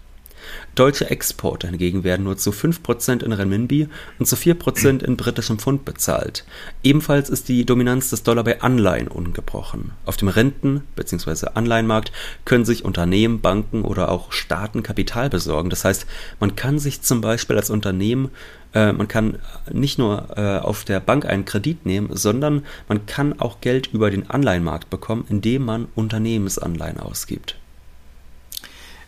Deutsche 0.75 1.11
Exporte 1.11 1.69
hingegen 1.69 2.05
werden 2.05 2.25
nur 2.25 2.37
zu 2.37 2.51
5% 2.51 3.23
in 3.23 3.33
Renminbi 3.33 3.89
und 4.19 4.27
zu 4.27 4.37
4% 4.37 5.03
in 5.05 5.17
britischem 5.17 5.59
Pfund 5.59 5.85
bezahlt. 5.85 6.45
Ebenfalls 6.83 7.31
ist 7.31 7.49
die 7.49 7.65
Dominanz 7.65 8.11
des 8.11 8.23
Dollar 8.23 8.45
bei 8.45 8.61
Anleihen 8.61 9.09
ungebrochen. 9.09 9.93
Auf 10.05 10.17
dem 10.17 10.29
Renten- 10.29 10.83
bzw. 10.97 11.49
Anleihenmarkt 11.55 12.13
können 12.45 12.65
sich 12.65 12.85
Unternehmen, 12.85 13.41
Banken 13.41 13.83
oder 13.83 14.11
auch 14.11 14.33
Staaten 14.33 14.83
Kapital 14.83 15.31
besorgen. 15.31 15.71
Das 15.71 15.85
heißt, 15.85 16.07
man 16.41 16.57
kann 16.57 16.79
sich 16.79 17.03
zum 17.03 17.21
Beispiel 17.21 17.57
als 17.57 17.71
Unternehmen 17.71 18.31
äh, 18.75 18.93
man 18.93 19.09
kann 19.09 19.39
nicht 19.73 19.99
nur 19.99 20.37
äh, 20.37 20.59
auf 20.59 20.85
der 20.85 21.01
Bank 21.01 21.25
einen 21.27 21.45
Kredit 21.45 21.87
nehmen, 21.87 22.11
sondern 22.13 22.65
man 22.89 23.07
kann 23.07 23.39
auch 23.41 23.61
Geld 23.61 23.87
über 23.93 24.11
den 24.11 24.29
Anleihenmarkt 24.29 24.91
bekommen, 24.91 25.25
indem 25.29 25.65
man 25.65 25.87
Unternehmensanleihen 25.95 26.99
ausgibt. 26.99 27.57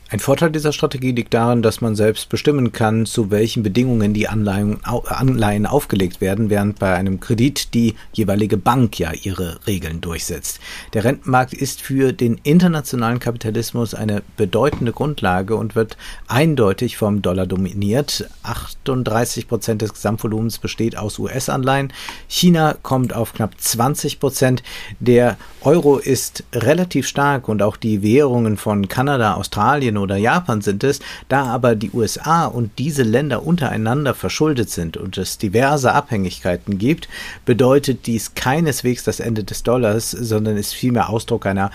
Ein 0.09 0.21
Vorteil 0.21 0.53
dieser 0.53 0.73
Strategie 0.73 1.11
liegt 1.11 1.35
darin, 1.35 1.63
dass 1.63 1.81
man 1.81 1.97
selbst 1.97 2.29
bestimmen 2.29 2.71
kann, 2.71 3.07
zu 3.07 3.33
welchen 3.33 3.65
Bedingungen 3.65 4.15
die 4.15 4.29
Anleihen, 4.29 5.67
aufgelegt 5.67 6.21
werden, 6.21 6.49
während 6.49 6.79
bei 6.79 6.95
einem 6.95 7.19
Kredit 7.19 7.75
die 7.75 7.97
jeweilige 8.13 8.57
Bank 8.57 9.01
ja 9.01 9.11
ihre 9.13 9.59
Regeln 9.67 10.01
durchsetzt. 10.01 10.61
Der 10.93 11.03
Rentenmarkt 11.03 11.55
ist 11.55 11.83
für 11.83 12.13
den 12.13 12.39
internationalen 12.45 13.19
Kapitalismus 13.19 13.95
eine 13.95 14.23
bedeutende 14.37 14.93
Grundlage 14.93 15.57
und 15.57 15.75
wird 15.75 15.97
eindeutig 16.29 16.97
vom 16.97 17.21
Dollar 17.21 17.49
dominiert. 17.49 18.31
38 18.45 19.49
Prozent 19.49 19.83
des 19.83 19.93
Gesamtvolumens 19.93 20.59
besteht 20.59 20.97
aus 20.97 21.19
US-Anleihen. 21.19 21.93
China 22.29 22.77
kommt 22.81 23.13
auf 23.13 23.35
knapp 23.35 23.61
20 23.61 24.21
Prozent. 24.21 24.63
Der 25.01 25.37
Euro 25.63 25.99
ist 25.99 26.45
relativ 26.55 27.09
stark 27.09 27.49
und 27.49 27.61
auch 27.61 27.77
die 27.77 28.05
Währungen 28.05 28.57
von 28.57 28.87
Kanada, 28.87 29.35
Australien 29.35 29.96
Indien 29.97 29.99
oder 29.99 30.17
Japan 30.17 30.61
sind 30.61 30.85
es, 30.85 31.01
da 31.29 31.45
aber 31.45 31.75
die 31.75 31.91
USA 31.93 32.47
und 32.47 32.71
diese 32.79 33.03
Länder 33.03 33.45
untereinander 33.45 34.15
verschuldet 34.15 34.71
sind 34.71 34.97
und 34.97 35.19
es 35.19 35.39
diverse 35.39 35.93
Abhängigkeiten 35.93 36.79
gibt, 36.79 37.09
bedeutet 37.45 38.07
dies 38.07 38.35
keineswegs 38.35 39.05
das 39.05 39.21
Ende 39.21 39.45
des 39.45 39.63
Dollars, 39.63 40.11
sondern 40.11 40.57
ist 40.57 40.75
vielmehr 40.75 41.09
Ausdruck 41.09 41.47
einer 41.47 41.71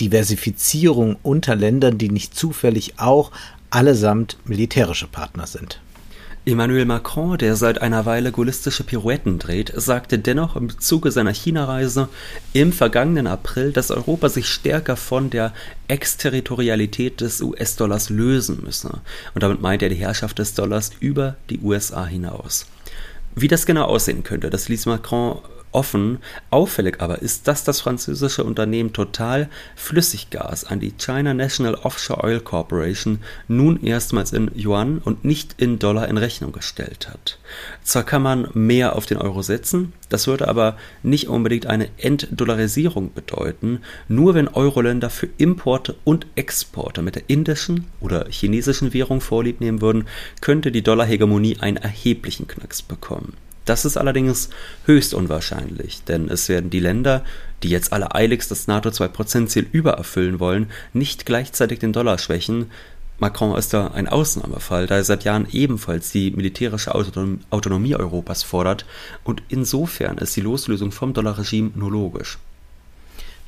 Diversifizierung 0.00 1.16
unter 1.22 1.54
Ländern, 1.54 1.98
die 1.98 2.10
nicht 2.10 2.34
zufällig 2.34 2.94
auch 2.98 3.30
allesamt 3.70 4.36
militärische 4.44 5.06
Partner 5.06 5.46
sind. 5.46 5.80
Emmanuel 6.46 6.84
Macron, 6.84 7.38
der 7.38 7.56
seit 7.56 7.80
einer 7.80 8.04
Weile 8.04 8.30
gaullistische 8.30 8.84
Pirouetten 8.84 9.38
dreht, 9.38 9.72
sagte 9.74 10.18
dennoch 10.18 10.56
im 10.56 10.78
Zuge 10.78 11.10
seiner 11.10 11.32
China-Reise 11.32 12.10
im 12.52 12.70
vergangenen 12.70 13.26
April, 13.26 13.72
dass 13.72 13.90
Europa 13.90 14.28
sich 14.28 14.46
stärker 14.46 14.96
von 14.96 15.30
der 15.30 15.54
Exterritorialität 15.88 17.22
des 17.22 17.40
US-Dollars 17.40 18.10
lösen 18.10 18.62
müsse. 18.62 19.00
Und 19.34 19.42
damit 19.42 19.62
meint 19.62 19.82
er 19.82 19.88
die 19.88 19.94
Herrschaft 19.94 20.38
des 20.38 20.52
Dollars 20.52 20.90
über 21.00 21.36
die 21.48 21.60
USA 21.60 22.04
hinaus. 22.04 22.66
Wie 23.34 23.48
das 23.48 23.64
genau 23.64 23.84
aussehen 23.84 24.22
könnte, 24.22 24.50
das 24.50 24.68
ließ 24.68 24.84
Macron 24.84 25.38
offen. 25.74 26.18
Auffällig 26.50 27.00
aber 27.00 27.22
ist, 27.22 27.48
dass 27.48 27.64
das 27.64 27.80
französische 27.80 28.44
Unternehmen 28.44 28.92
Total 28.92 29.48
Flüssiggas 29.76 30.64
an 30.64 30.80
die 30.80 30.92
China 30.92 31.34
National 31.34 31.74
Offshore 31.74 32.24
Oil 32.24 32.40
Corporation 32.40 33.20
nun 33.48 33.82
erstmals 33.82 34.32
in 34.32 34.50
Yuan 34.54 34.98
und 34.98 35.24
nicht 35.24 35.56
in 35.58 35.78
Dollar 35.78 36.08
in 36.08 36.16
Rechnung 36.16 36.52
gestellt 36.52 37.08
hat. 37.08 37.38
Zwar 37.82 38.04
kann 38.04 38.22
man 38.22 38.48
mehr 38.54 38.96
auf 38.96 39.06
den 39.06 39.18
Euro 39.18 39.42
setzen, 39.42 39.92
das 40.08 40.26
würde 40.26 40.48
aber 40.48 40.76
nicht 41.02 41.28
unbedingt 41.28 41.66
eine 41.66 41.88
Entdollarisierung 41.98 43.12
bedeuten, 43.12 43.80
nur 44.08 44.34
wenn 44.34 44.48
Euro-Länder 44.48 45.10
für 45.10 45.28
Importe 45.38 45.96
und 46.04 46.26
Exporte 46.36 47.02
mit 47.02 47.16
der 47.16 47.24
indischen 47.26 47.86
oder 48.00 48.26
chinesischen 48.28 48.92
Währung 48.92 49.20
vorlieb 49.20 49.60
nehmen 49.60 49.80
würden, 49.80 50.06
könnte 50.40 50.70
die 50.70 50.82
Dollarhegemonie 50.82 51.58
einen 51.60 51.76
erheblichen 51.76 52.46
Knacks 52.46 52.82
bekommen. 52.82 53.34
Das 53.64 53.84
ist 53.84 53.96
allerdings 53.96 54.50
höchst 54.84 55.14
unwahrscheinlich, 55.14 56.04
denn 56.04 56.28
es 56.28 56.48
werden 56.48 56.70
die 56.70 56.80
Länder, 56.80 57.24
die 57.62 57.70
jetzt 57.70 57.92
alle 57.92 58.14
eiligst 58.14 58.50
das 58.50 58.66
NATO-2%-Ziel 58.66 59.66
übererfüllen 59.72 60.38
wollen, 60.38 60.70
nicht 60.92 61.24
gleichzeitig 61.24 61.78
den 61.78 61.92
Dollar 61.92 62.18
schwächen. 62.18 62.70
Macron 63.18 63.56
ist 63.56 63.72
da 63.72 63.88
ein 63.88 64.08
Ausnahmefall, 64.08 64.86
da 64.86 64.96
er 64.96 65.04
seit 65.04 65.24
Jahren 65.24 65.46
ebenfalls 65.50 66.10
die 66.10 66.30
militärische 66.32 66.94
Autonomie 66.94 67.94
Europas 67.94 68.42
fordert 68.42 68.84
und 69.22 69.42
insofern 69.48 70.18
ist 70.18 70.36
die 70.36 70.42
Loslösung 70.42 70.92
vom 70.92 71.14
Dollarregime 71.14 71.70
nur 71.74 71.90
logisch. 71.90 72.38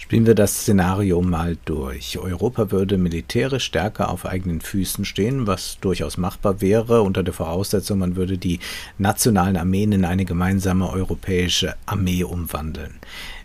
Spielen 0.07 0.27
wir 0.27 0.37
das 0.37 0.61
Szenario 0.61 1.21
mal 1.21 1.57
durch. 1.65 2.17
Europa 2.17 2.71
würde 2.71 2.97
militärisch 2.97 3.65
stärker 3.65 4.09
auf 4.09 4.25
eigenen 4.25 4.61
Füßen 4.61 5.05
stehen, 5.05 5.49
was 5.49 5.79
durchaus 5.81 6.17
machbar 6.17 6.61
wäre, 6.61 7.03
unter 7.03 7.25
der 7.25 7.35
Voraussetzung, 7.35 7.99
man 7.99 8.15
würde 8.15 8.39
die 8.39 8.61
nationalen 8.99 9.57
Armeen 9.57 9.91
in 9.91 10.05
eine 10.05 10.25
gemeinsame 10.25 10.89
europäische 10.91 11.75
Armee 11.87 12.23
umwandeln. 12.23 12.95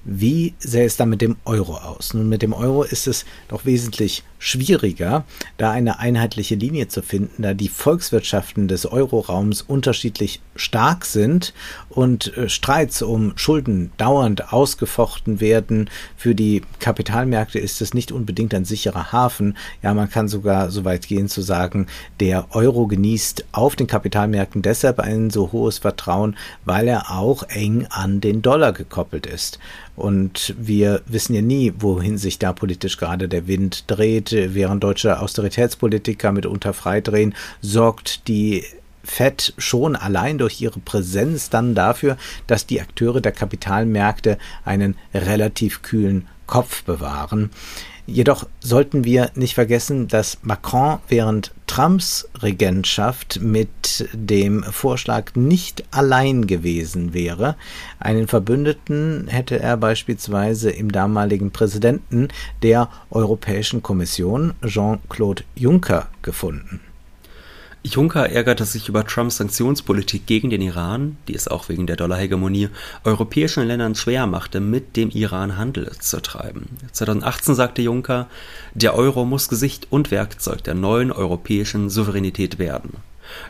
Wie 0.04 0.56
sähe 0.58 0.86
es 0.86 0.98
dann 0.98 1.10
mit 1.10 1.22
dem 1.22 1.38
Euro 1.46 1.76
aus? 1.76 2.14
Nun, 2.14 2.28
mit 2.28 2.42
dem 2.42 2.54
Euro 2.54 2.84
ist 2.84 3.08
es 3.08 3.26
doch 3.48 3.66
wesentlich 3.66 4.24
schwieriger, 4.42 5.24
da 5.58 5.70
eine 5.70 6.00
einheitliche 6.00 6.56
Linie 6.56 6.88
zu 6.88 7.04
finden, 7.04 7.44
da 7.44 7.54
die 7.54 7.70
Volkswirtschaften 7.70 8.68
des 8.68 8.88
Euroraums 8.88 9.62
unterschiedlich 9.62 10.42
stark 10.56 11.06
sind 11.06 11.54
und 11.90 12.36
äh, 12.36 12.50
Streits 12.50 13.04
um 13.04 13.34
Schulden 13.36 13.92
dauernd 13.98 14.52
ausgefochten 14.52 15.40
werden. 15.40 15.92
Für 16.18 16.34
die 16.34 16.64
Kapitalmärkte 16.80 17.60
ist 17.60 17.82
es 17.82 17.94
nicht 17.94 18.12
unbedingt 18.12 18.56
ein 18.56 18.66
sicherer 18.66 19.12
Hafen. 19.12 19.56
Ja, 19.84 19.94
man 19.94 20.10
kann 20.10 20.28
sogar 20.28 20.72
so 20.72 20.86
weit 20.86 21.08
gehen 21.08 21.30
zu 21.30 21.44
sagen, 21.44 21.86
der 22.20 22.48
Euro 22.56 22.88
genießt 22.88 23.46
auf 23.52 23.76
den 23.76 23.86
Kapitalmärkten 23.86 24.64
deshalb 24.64 25.00
ein 25.00 25.30
so 25.30 25.52
hohes 25.52 25.78
Vertrauen, 25.78 26.36
weil 26.66 26.88
er 26.88 27.12
auch 27.12 27.44
eng 27.44 27.86
an 27.92 28.22
den 28.22 28.42
Dollar 28.42 28.74
gekoppelt 28.74 29.28
ist. 29.28 29.60
Und 30.02 30.56
wir 30.58 31.04
wissen 31.06 31.36
ja 31.36 31.44
nie, 31.44 31.74
wohin 31.78 32.18
sich 32.18 32.40
da 32.40 32.54
politisch 32.54 32.98
gerade 32.98 33.30
der 33.30 33.46
Wind 33.46 33.84
dreht. 33.86 34.32
Während 34.32 34.84
deutsche 34.84 35.20
Austeritätspolitiker 35.20 36.32
mitunter 36.32 36.74
freidrehen, 36.74 37.36
sorgt 37.62 38.28
die 38.28 38.64
Fed 39.04 39.54
schon 39.60 39.96
allein 39.96 40.40
durch 40.40 40.60
ihre 40.60 40.80
Präsenz 40.80 41.52
dann 41.52 41.76
dafür, 41.76 42.18
dass 42.48 42.66
die 42.66 42.82
Akteure 42.82 43.22
der 43.22 43.32
Kapitalmärkte 43.32 44.40
einen 44.66 44.96
relativ 45.14 45.84
kühlen 45.84 46.28
Kopf 46.48 46.84
bewahren. 46.84 47.52
Jedoch 48.06 48.48
sollten 48.60 49.04
wir 49.04 49.32
nicht 49.36 49.56
vergessen, 49.56 50.08
dass 50.08 50.40
Macron 50.42 51.00
während 51.08 51.54
Trumps 51.68 52.28
Regentschaft 52.42 53.40
mit 53.42 54.10
dem 54.12 54.64
Vorschlag 54.64 55.36
nicht 55.36 55.86
allein 55.92 56.46
gewesen 56.46 57.14
wäre. 57.14 57.56
Einen 58.00 58.28
Verbündeten 58.28 59.28
hätte 59.30 59.60
er 59.60 59.78
beispielsweise 59.78 60.72
im 60.72 60.92
damaligen 60.92 61.52
Präsidenten 61.52 62.28
der 62.62 62.90
Europäischen 63.10 63.82
Kommission 63.82 64.54
Jean-Claude 64.66 65.44
Juncker 65.56 66.10
gefunden. 66.22 66.82
Juncker 67.84 68.30
ärgerte 68.30 68.66
sich 68.66 68.90
über 68.90 69.06
Trumps 69.06 69.38
Sanktionspolitik 69.38 70.28
gegen 70.28 70.52
den 70.52 70.62
Iran, 70.62 71.18
die 71.28 71.34
es 71.34 71.48
auch 71.48 71.68
wegen 71.68 71.88
der 71.88 71.96
Dollarhegemonie 71.96 72.70
europäischen 73.04 73.66
Ländern 73.66 73.96
schwer 73.96 74.28
machte, 74.28 74.60
mit 74.60 74.96
dem 74.96 75.10
Iran 75.10 75.58
Handel 75.58 75.92
zu 76.00 76.22
treiben. 76.22 76.68
2018 76.92 77.56
sagte 77.56 77.82
Juncker, 77.82 78.28
der 78.76 78.94
Euro 78.94 79.26
muss 79.26 79.50
Gesicht 79.50 79.88
und 79.90 80.12
Werkzeug 80.12 80.64
der 80.64 80.76
neuen 80.76 81.12
europäischen 81.12 81.90
Souveränität 81.90 82.60
werden. 82.60 82.98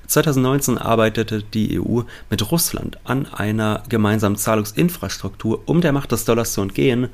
2019 0.08 0.78
arbeitete 0.78 1.44
die 1.44 1.80
EU 1.80 2.02
mit 2.30 2.52
Russland 2.52 3.00
an 3.04 3.26
einer 3.26 3.84
gemeinsamen 3.90 4.38
Zahlungsinfrastruktur, 4.38 5.64
um 5.66 5.82
der 5.82 5.92
Macht 5.92 6.12
des 6.12 6.24
Dollars 6.26 6.54
zu 6.54 6.62
entgehen, 6.62 7.10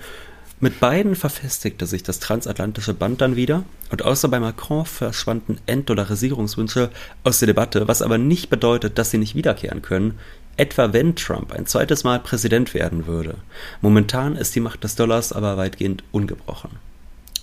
mit 0.60 0.80
beiden 0.80 1.16
verfestigte 1.16 1.86
sich 1.86 2.02
das 2.02 2.20
transatlantische 2.20 2.96
Band 2.96 3.22
dann 3.22 3.36
wieder 3.36 3.64
und 3.92 4.04
außer 4.04 4.28
bei 4.28 4.40
Macron 4.40 4.86
verschwanden 4.86 5.60
Entdollarisierungswünsche 5.68 6.90
aus 7.24 7.40
der 7.40 7.48
Debatte, 7.48 7.88
was 7.88 8.02
aber 8.02 8.18
nicht 8.18 8.50
bedeutet, 8.50 8.98
dass 8.98 9.12
sie 9.12 9.20
nicht 9.20 9.36
wiederkehren 9.36 9.84
können, 9.84 10.18
etwa 10.58 10.94
wenn 10.94 11.16
Trump 11.16 11.52
ein 11.52 11.68
zweites 11.68 12.04
Mal 12.04 12.20
Präsident 12.20 12.74
werden 12.74 13.06
würde. 13.06 13.36
Momentan 13.82 14.36
ist 14.36 14.56
die 14.56 14.60
Macht 14.60 14.84
des 14.84 14.96
Dollars 14.96 15.32
aber 15.32 15.58
weitgehend 15.58 16.04
ungebrochen. 16.12 16.72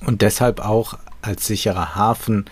Und 0.05 0.21
deshalb 0.21 0.61
auch 0.61 0.99
als 1.23 1.47
sicherer 1.47 1.95
Hafen 1.95 2.45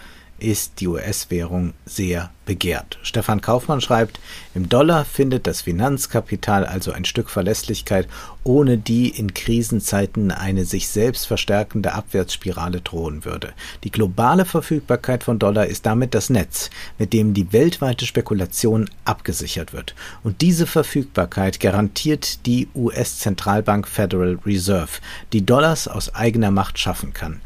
ist 0.42 0.80
die 0.80 0.88
US-Währung 0.88 1.72
sehr 1.86 2.30
begehrt. 2.44 2.98
Stefan 3.02 3.40
Kaufmann 3.40 3.80
schreibt, 3.80 4.18
im 4.54 4.68
Dollar 4.68 5.04
findet 5.04 5.46
das 5.46 5.62
Finanzkapital 5.62 6.66
also 6.66 6.90
ein 6.90 7.04
Stück 7.04 7.30
Verlässlichkeit, 7.30 8.08
ohne 8.42 8.78
die 8.78 9.08
in 9.08 9.32
Krisenzeiten 9.32 10.32
eine 10.32 10.64
sich 10.64 10.88
selbst 10.88 11.26
verstärkende 11.26 11.92
Abwärtsspirale 11.92 12.80
drohen 12.80 13.24
würde. 13.24 13.52
Die 13.84 13.92
globale 13.92 14.44
Verfügbarkeit 14.44 15.22
von 15.22 15.38
Dollar 15.38 15.66
ist 15.66 15.86
damit 15.86 16.14
das 16.14 16.30
Netz, 16.30 16.70
mit 16.98 17.12
dem 17.12 17.32
die 17.32 17.52
weltweite 17.52 18.06
Spekulation 18.06 18.90
abgesichert 19.04 19.72
wird. 19.72 19.94
Und 20.24 20.40
diese 20.40 20.66
Verfügbarkeit 20.66 21.60
garantiert 21.60 22.44
die 22.46 22.68
US-Zentralbank 22.74 23.86
Federal 23.86 24.38
Reserve, 24.44 25.00
die 25.32 25.46
Dollars 25.46 25.86
aus 25.86 26.14
eigener 26.14 26.50
Macht 26.50 26.80
schaffen 26.80 27.12
kann. 27.12 27.40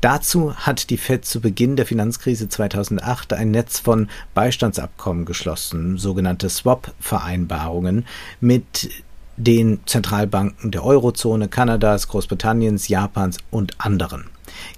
Dazu 0.00 0.54
hat 0.54 0.90
die 0.90 0.98
Fed 0.98 1.24
zu 1.24 1.40
Beginn 1.40 1.76
der 1.76 1.86
Finanzkrise 1.86 2.48
2008 2.48 3.32
ein 3.32 3.50
Netz 3.50 3.80
von 3.80 4.08
Beistandsabkommen 4.34 5.24
geschlossen, 5.24 5.96
sogenannte 5.96 6.50
Swap-Vereinbarungen 6.50 8.06
mit 8.40 8.90
den 9.38 9.80
Zentralbanken 9.86 10.70
der 10.70 10.84
Eurozone, 10.84 11.48
Kanadas, 11.48 12.08
Großbritanniens, 12.08 12.88
Japans 12.88 13.38
und 13.50 13.80
anderen. 13.80 14.26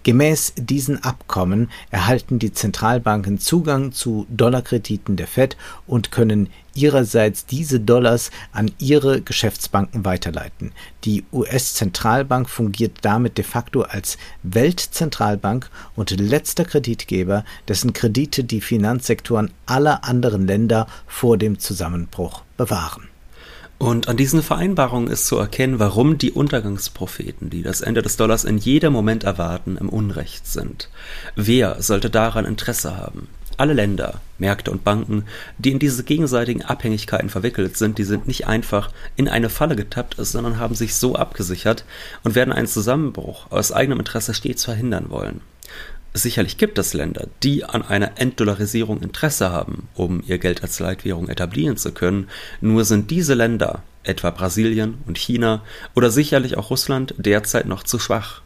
Gemäß 0.02 0.54
diesen 0.56 1.02
Abkommen 1.02 1.70
erhalten 1.90 2.38
die 2.38 2.52
Zentralbanken 2.52 3.38
Zugang 3.38 3.92
zu 3.92 4.26
Dollarkrediten 4.30 5.16
der 5.16 5.26
Fed 5.26 5.56
und 5.86 6.10
können 6.10 6.48
ihrerseits 6.78 7.46
diese 7.46 7.80
Dollars 7.80 8.30
an 8.52 8.70
ihre 8.78 9.20
Geschäftsbanken 9.20 10.04
weiterleiten. 10.04 10.72
Die 11.04 11.24
US-Zentralbank 11.32 12.48
fungiert 12.48 12.98
damit 13.02 13.36
de 13.36 13.44
facto 13.44 13.82
als 13.82 14.16
Weltzentralbank 14.42 15.70
und 15.96 16.10
letzter 16.18 16.64
Kreditgeber, 16.64 17.44
dessen 17.66 17.92
Kredite 17.92 18.44
die 18.44 18.60
Finanzsektoren 18.60 19.50
aller 19.66 20.04
anderen 20.04 20.46
Länder 20.46 20.86
vor 21.06 21.36
dem 21.36 21.58
Zusammenbruch 21.58 22.42
bewahren. 22.56 23.08
Und 23.78 24.08
an 24.08 24.16
diesen 24.16 24.42
Vereinbarungen 24.42 25.08
ist 25.08 25.28
zu 25.28 25.36
erkennen, 25.36 25.78
warum 25.78 26.18
die 26.18 26.32
Untergangspropheten, 26.32 27.48
die 27.48 27.62
das 27.62 27.80
Ende 27.80 28.02
des 28.02 28.16
Dollars 28.16 28.44
in 28.44 28.58
jedem 28.58 28.92
Moment 28.92 29.22
erwarten, 29.22 29.76
im 29.76 29.88
Unrecht 29.88 30.48
sind. 30.48 30.90
Wer 31.36 31.80
sollte 31.80 32.10
daran 32.10 32.44
Interesse 32.44 32.96
haben? 32.96 33.28
Alle 33.58 33.72
Länder, 33.72 34.20
Märkte 34.38 34.70
und 34.70 34.84
Banken, 34.84 35.24
die 35.58 35.72
in 35.72 35.80
diese 35.80 36.04
gegenseitigen 36.04 36.62
Abhängigkeiten 36.62 37.28
verwickelt 37.28 37.76
sind, 37.76 37.98
die 37.98 38.04
sind 38.04 38.28
nicht 38.28 38.46
einfach 38.46 38.92
in 39.16 39.28
eine 39.28 39.50
Falle 39.50 39.74
getappt, 39.74 40.14
sondern 40.16 40.60
haben 40.60 40.76
sich 40.76 40.94
so 40.94 41.16
abgesichert 41.16 41.84
und 42.22 42.36
werden 42.36 42.54
einen 42.54 42.68
Zusammenbruch 42.68 43.50
aus 43.50 43.72
eigenem 43.72 43.98
Interesse 43.98 44.32
stets 44.32 44.64
verhindern 44.64 45.10
wollen. 45.10 45.40
Sicherlich 46.14 46.56
gibt 46.56 46.78
es 46.78 46.94
Länder, 46.94 47.26
die 47.42 47.64
an 47.64 47.82
einer 47.82 48.12
Entdollarisierung 48.20 49.02
Interesse 49.02 49.50
haben, 49.50 49.88
um 49.96 50.22
ihr 50.24 50.38
Geld 50.38 50.62
als 50.62 50.78
Leitwährung 50.78 51.28
etablieren 51.28 51.76
zu 51.76 51.90
können, 51.90 52.28
nur 52.60 52.84
sind 52.84 53.10
diese 53.10 53.34
Länder, 53.34 53.82
etwa 54.04 54.30
Brasilien 54.30 54.98
und 55.08 55.18
China 55.18 55.62
oder 55.96 56.10
sicherlich 56.12 56.56
auch 56.56 56.70
Russland, 56.70 57.12
derzeit 57.18 57.66
noch 57.66 57.82
zu 57.82 57.98
schwach. 57.98 58.40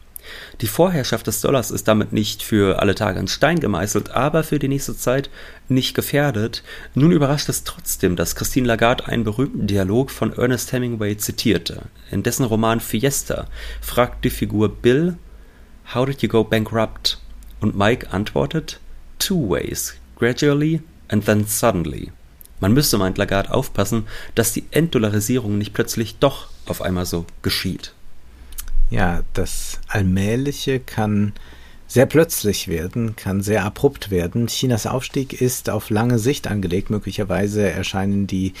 Die 0.61 0.67
Vorherrschaft 0.67 1.27
des 1.27 1.41
Dollars 1.41 1.71
ist 1.71 1.87
damit 1.87 2.13
nicht 2.13 2.43
für 2.43 2.79
alle 2.79 2.95
Tage 2.95 3.19
in 3.19 3.27
Stein 3.27 3.59
gemeißelt, 3.59 4.11
aber 4.11 4.43
für 4.43 4.59
die 4.59 4.67
nächste 4.67 4.95
Zeit 4.95 5.29
nicht 5.67 5.95
gefährdet. 5.95 6.63
Nun 6.95 7.11
überrascht 7.11 7.49
es 7.49 7.63
trotzdem, 7.63 8.15
dass 8.15 8.35
Christine 8.35 8.67
Lagarde 8.67 9.07
einen 9.07 9.23
berühmten 9.23 9.67
Dialog 9.67 10.11
von 10.11 10.33
Ernest 10.33 10.71
Hemingway 10.71 11.17
zitierte. 11.17 11.83
In 12.11 12.23
dessen 12.23 12.45
Roman 12.45 12.79
Fiesta 12.79 13.47
fragt 13.81 14.25
die 14.25 14.29
Figur 14.29 14.69
Bill, 14.69 15.17
How 15.93 16.05
did 16.05 16.21
you 16.21 16.29
go 16.29 16.43
bankrupt? 16.43 17.19
Und 17.59 17.77
Mike 17.77 18.11
antwortet, 18.11 18.79
Two 19.19 19.49
ways, 19.49 19.95
gradually 20.17 20.81
and 21.07 21.25
then 21.25 21.45
suddenly. 21.45 22.11
Man 22.59 22.73
müsste, 22.73 22.97
meint 22.97 23.17
Lagarde, 23.17 23.53
aufpassen, 23.53 24.07
dass 24.35 24.53
die 24.53 24.63
Entdollarisierung 24.71 25.57
nicht 25.57 25.73
plötzlich 25.73 26.19
doch 26.19 26.47
auf 26.65 26.81
einmal 26.81 27.05
so 27.05 27.25
geschieht. 27.41 27.93
Ja, 28.89 29.21
das 29.33 29.79
Allmähliche 29.87 30.79
kann 30.79 31.33
sehr 31.87 32.05
plötzlich 32.07 32.67
werden, 32.67 33.15
kann 33.15 33.41
sehr 33.43 33.65
abrupt 33.65 34.09
werden. 34.09 34.47
Chinas 34.47 34.87
Aufstieg 34.87 35.39
ist 35.39 35.69
auf 35.69 35.89
lange 35.89 36.17
Sicht 36.17 36.47
angelegt. 36.47 36.89
Möglicherweise 36.89 37.69
erscheinen 37.69 38.25
die 38.25 38.53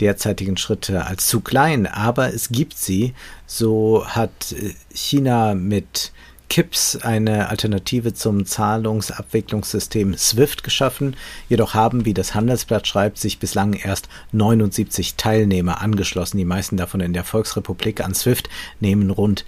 derzeitigen 0.00 0.56
Schritte 0.56 1.06
als 1.06 1.26
zu 1.26 1.40
klein, 1.40 1.86
aber 1.86 2.32
es 2.32 2.48
gibt 2.48 2.78
sie. 2.78 3.12
So 3.46 4.06
hat 4.06 4.54
China 4.94 5.54
mit 5.54 6.12
KIPS 6.50 6.96
eine 6.96 7.48
Alternative 7.48 8.12
zum 8.12 8.44
Zahlungsabwicklungssystem 8.44 10.16
SWIFT 10.16 10.64
geschaffen. 10.64 11.16
Jedoch 11.48 11.74
haben, 11.74 12.04
wie 12.04 12.12
das 12.12 12.34
Handelsblatt 12.34 12.88
schreibt, 12.88 13.18
sich 13.18 13.38
bislang 13.38 13.72
erst 13.72 14.08
79 14.32 15.14
Teilnehmer 15.14 15.80
angeschlossen. 15.80 16.38
Die 16.38 16.44
meisten 16.44 16.76
davon 16.76 17.00
in 17.00 17.12
der 17.12 17.22
Volksrepublik 17.22 18.04
an 18.04 18.14
SWIFT 18.14 18.50
nehmen 18.80 19.10
rund 19.10 19.46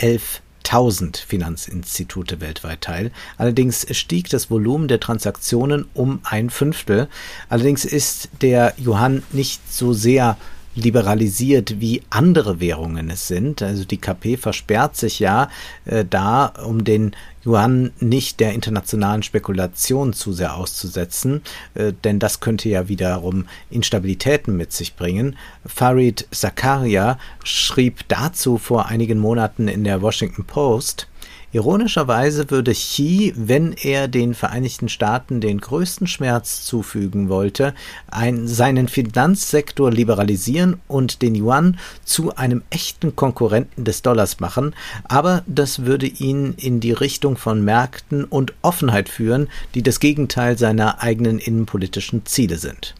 11.000 0.00 1.18
Finanzinstitute 1.18 2.40
weltweit 2.40 2.80
teil. 2.80 3.12
Allerdings 3.36 3.86
stieg 3.94 4.30
das 4.30 4.50
Volumen 4.50 4.88
der 4.88 5.00
Transaktionen 5.00 5.84
um 5.92 6.20
ein 6.24 6.48
Fünftel. 6.48 7.08
Allerdings 7.50 7.84
ist 7.84 8.30
der 8.40 8.72
Yuan 8.78 9.22
nicht 9.32 9.70
so 9.70 9.92
sehr 9.92 10.38
liberalisiert, 10.74 11.80
wie 11.80 12.02
andere 12.10 12.60
Währungen 12.60 13.10
es 13.10 13.28
sind. 13.28 13.62
Also 13.62 13.84
die 13.84 13.98
KP 13.98 14.36
versperrt 14.36 14.96
sich 14.96 15.18
ja 15.18 15.48
äh, 15.84 16.04
da, 16.08 16.46
um 16.64 16.84
den 16.84 17.14
Yuan 17.44 17.92
nicht 17.98 18.40
der 18.40 18.52
internationalen 18.52 19.22
Spekulation 19.22 20.12
zu 20.12 20.32
sehr 20.32 20.56
auszusetzen, 20.56 21.42
äh, 21.74 21.92
denn 22.04 22.18
das 22.18 22.40
könnte 22.40 22.68
ja 22.68 22.88
wiederum 22.88 23.46
Instabilitäten 23.70 24.56
mit 24.56 24.72
sich 24.72 24.94
bringen. 24.94 25.36
Farid 25.66 26.26
Zakaria 26.30 27.18
schrieb 27.44 28.08
dazu 28.08 28.58
vor 28.58 28.86
einigen 28.86 29.18
Monaten 29.18 29.68
in 29.68 29.84
der 29.84 30.02
Washington 30.02 30.44
Post, 30.44 31.08
Ironischerweise 31.54 32.50
würde 32.50 32.72
Xi, 32.72 33.34
wenn 33.36 33.74
er 33.74 34.08
den 34.08 34.32
Vereinigten 34.32 34.88
Staaten 34.88 35.42
den 35.42 35.60
größten 35.60 36.06
Schmerz 36.06 36.64
zufügen 36.64 37.28
wollte, 37.28 37.74
ein, 38.10 38.48
seinen 38.48 38.88
Finanzsektor 38.88 39.90
liberalisieren 39.90 40.80
und 40.88 41.20
den 41.20 41.34
Yuan 41.34 41.78
zu 42.04 42.34
einem 42.36 42.62
echten 42.70 43.16
Konkurrenten 43.16 43.84
des 43.84 44.00
Dollars 44.00 44.40
machen, 44.40 44.74
aber 45.04 45.42
das 45.46 45.84
würde 45.84 46.06
ihn 46.06 46.54
in 46.56 46.80
die 46.80 46.92
Richtung 46.92 47.36
von 47.36 47.62
Märkten 47.62 48.24
und 48.24 48.54
Offenheit 48.62 49.10
führen, 49.10 49.48
die 49.74 49.82
das 49.82 50.00
Gegenteil 50.00 50.56
seiner 50.56 51.02
eigenen 51.02 51.38
innenpolitischen 51.38 52.24
Ziele 52.24 52.56
sind. 52.56 52.94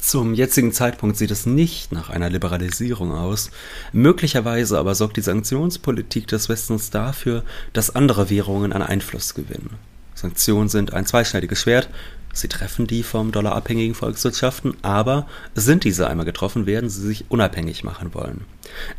Zum 0.00 0.32
jetzigen 0.32 0.72
Zeitpunkt 0.72 1.18
sieht 1.18 1.30
es 1.30 1.44
nicht 1.44 1.92
nach 1.92 2.08
einer 2.08 2.30
Liberalisierung 2.30 3.12
aus. 3.12 3.50
Möglicherweise 3.92 4.78
aber 4.78 4.94
sorgt 4.94 5.18
die 5.18 5.20
Sanktionspolitik 5.20 6.26
des 6.26 6.48
Westens 6.48 6.90
dafür, 6.90 7.44
dass 7.74 7.94
andere 7.94 8.30
Währungen 8.30 8.72
an 8.72 8.82
Einfluss 8.82 9.34
gewinnen. 9.34 9.76
Sanktionen 10.14 10.68
sind 10.68 10.94
ein 10.94 11.06
zweischneidiges 11.06 11.60
Schwert. 11.60 11.90
Sie 12.32 12.48
treffen 12.48 12.86
die 12.86 13.02
vom 13.02 13.32
Dollar 13.32 13.56
abhängigen 13.56 13.94
Volkswirtschaften, 13.94 14.76
aber 14.82 15.26
sind 15.54 15.84
diese 15.84 16.08
einmal 16.08 16.26
getroffen, 16.26 16.66
werden 16.66 16.88
sie 16.88 17.06
sich 17.06 17.24
unabhängig 17.28 17.82
machen 17.82 18.14
wollen. 18.14 18.44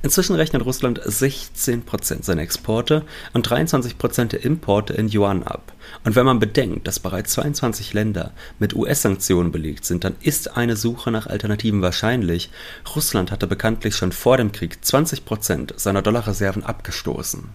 Inzwischen 0.04 0.36
rechnet 0.36 0.66
Russland 0.66 1.02
16% 1.02 2.24
seiner 2.24 2.42
Exporte 2.42 3.04
und 3.34 3.48
23% 3.48 4.26
der 4.26 4.44
Importe 4.44 4.94
in 4.94 5.08
Yuan 5.08 5.44
ab. 5.44 5.72
Und 6.04 6.16
wenn 6.16 6.26
man 6.26 6.40
bedenkt, 6.40 6.88
dass 6.88 7.00
bereits 7.00 7.34
22 7.34 7.94
Länder 7.94 8.32
mit 8.60 8.76
US-Sanktionen 8.76 9.52
belegt 9.52 9.86
sind, 9.86 10.04
dann 10.04 10.16
ist 10.22 10.58
eine 10.58 10.76
Suche 10.76 11.12
nach 11.12 11.28
Alternativen 11.28 11.82
wahrscheinlich. 11.82 12.50
Russland 12.96 13.32
hatte 13.32 13.48
bekanntlich 13.48 13.96
schon 13.96 14.12
vor 14.12 14.38
dem 14.38 14.52
Krieg 14.52 14.80
20% 14.84 15.80
seiner 15.80 16.02
Dollarreserven 16.02 16.64
abgestoßen. 16.64 17.50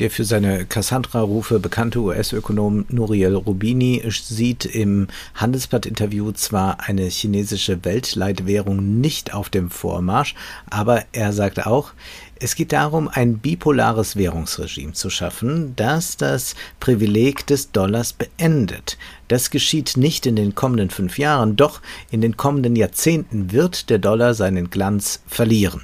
Der 0.00 0.10
für 0.10 0.24
seine 0.24 0.64
Cassandra-Rufe 0.64 1.60
bekannte 1.60 2.00
US-Ökonom 2.00 2.86
Nouriel 2.88 3.34
Rubini 3.34 4.02
sieht 4.08 4.64
im 4.64 5.08
Handelsblatt-Interview 5.34 6.32
zwar 6.32 6.80
eine 6.80 7.04
chinesische 7.04 7.84
Weltleitwährung 7.84 9.02
nicht 9.02 9.34
auf 9.34 9.50
dem 9.50 9.70
Vormarsch, 9.70 10.34
aber 10.70 11.04
er 11.12 11.34
sagt 11.34 11.66
auch, 11.66 11.92
es 12.36 12.54
geht 12.54 12.72
darum, 12.72 13.10
ein 13.12 13.40
bipolares 13.40 14.16
Währungsregime 14.16 14.94
zu 14.94 15.10
schaffen, 15.10 15.76
das 15.76 16.16
das 16.16 16.54
Privileg 16.80 17.46
des 17.46 17.70
Dollars 17.70 18.14
beendet. 18.14 18.96
Das 19.28 19.50
geschieht 19.50 19.98
nicht 19.98 20.24
in 20.24 20.34
den 20.34 20.54
kommenden 20.54 20.88
fünf 20.88 21.18
Jahren, 21.18 21.56
doch 21.56 21.82
in 22.10 22.22
den 22.22 22.38
kommenden 22.38 22.74
Jahrzehnten 22.74 23.52
wird 23.52 23.90
der 23.90 23.98
Dollar 23.98 24.32
seinen 24.32 24.70
Glanz 24.70 25.20
verlieren. 25.26 25.82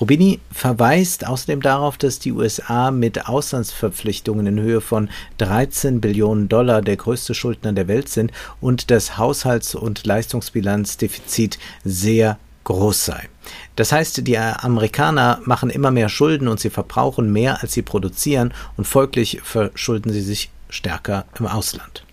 Rubini 0.00 0.40
verweist 0.52 1.26
außerdem 1.26 1.60
darauf, 1.60 1.98
dass 1.98 2.18
die 2.18 2.32
USA 2.32 2.90
mit 2.90 3.28
Auslandsverpflichtungen 3.28 4.46
in 4.46 4.60
Höhe 4.60 4.80
von 4.80 5.10
13 5.38 6.00
Billionen 6.00 6.48
Dollar 6.48 6.82
der 6.82 6.96
größte 6.96 7.34
Schuldner 7.34 7.72
der 7.72 7.88
Welt 7.88 8.08
sind 8.08 8.32
und 8.60 8.90
das 8.90 9.18
Haushalts- 9.18 9.74
und 9.74 10.06
Leistungsbilanzdefizit 10.06 11.58
sehr 11.84 12.38
groß 12.64 13.06
sei. 13.06 13.28
Das 13.76 13.92
heißt, 13.92 14.26
die 14.26 14.38
Amerikaner 14.38 15.40
machen 15.44 15.70
immer 15.70 15.90
mehr 15.90 16.08
Schulden 16.08 16.48
und 16.48 16.60
sie 16.60 16.70
verbrauchen 16.70 17.32
mehr, 17.32 17.62
als 17.62 17.72
sie 17.72 17.82
produzieren 17.82 18.52
und 18.76 18.86
folglich 18.86 19.40
verschulden 19.42 20.12
sie 20.12 20.20
sich 20.20 20.50
stärker 20.68 21.24
im 21.38 21.46
Ausland. 21.46 22.04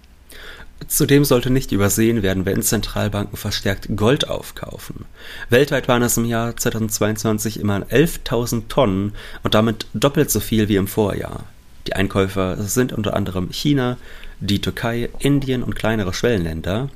Zudem 0.87 1.25
sollte 1.25 1.49
nicht 1.49 1.71
übersehen 1.71 2.21
werden, 2.21 2.45
wenn 2.45 2.61
Zentralbanken 2.61 3.37
verstärkt 3.37 3.87
Gold 3.95 4.27
aufkaufen. 4.27 5.05
Weltweit 5.49 5.87
waren 5.87 6.03
es 6.03 6.17
im 6.17 6.25
Jahr 6.25 6.55
2022 6.55 7.59
immer 7.59 7.79
11.000 7.79 8.67
Tonnen 8.67 9.13
und 9.43 9.55
damit 9.55 9.87
doppelt 9.93 10.29
so 10.29 10.39
viel 10.39 10.67
wie 10.67 10.75
im 10.75 10.87
Vorjahr. 10.87 11.45
Die 11.87 11.93
Einkäufer 11.93 12.57
sind 12.57 12.93
unter 12.93 13.15
anderem 13.15 13.49
China, 13.51 13.97
die 14.39 14.61
Türkei, 14.61 15.09
Indien 15.19 15.63
und 15.63 15.75
kleinere 15.75 16.13
Schwellenländer. 16.13 16.89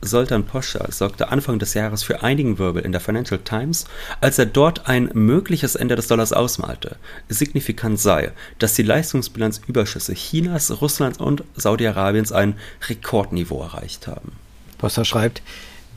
Soltan 0.00 0.44
Poscha 0.44 0.90
sorgte 0.90 1.28
Anfang 1.28 1.58
des 1.58 1.74
Jahres 1.74 2.02
für 2.02 2.22
einigen 2.22 2.58
Wirbel 2.58 2.82
in 2.82 2.92
der 2.92 3.00
Financial 3.00 3.40
Times, 3.40 3.86
als 4.20 4.38
er 4.38 4.46
dort 4.46 4.88
ein 4.88 5.10
mögliches 5.14 5.74
Ende 5.74 5.96
des 5.96 6.08
Dollars 6.08 6.32
ausmalte. 6.32 6.96
Signifikant 7.28 7.98
sei, 8.00 8.32
dass 8.58 8.74
die 8.74 8.82
Leistungsbilanzüberschüsse 8.82 10.14
Chinas, 10.14 10.80
Russlands 10.80 11.18
und 11.18 11.44
Saudi-Arabiens 11.56 12.32
ein 12.32 12.56
Rekordniveau 12.88 13.62
erreicht 13.62 14.06
haben. 14.06 14.32
Poscha 14.78 15.04
schreibt, 15.04 15.42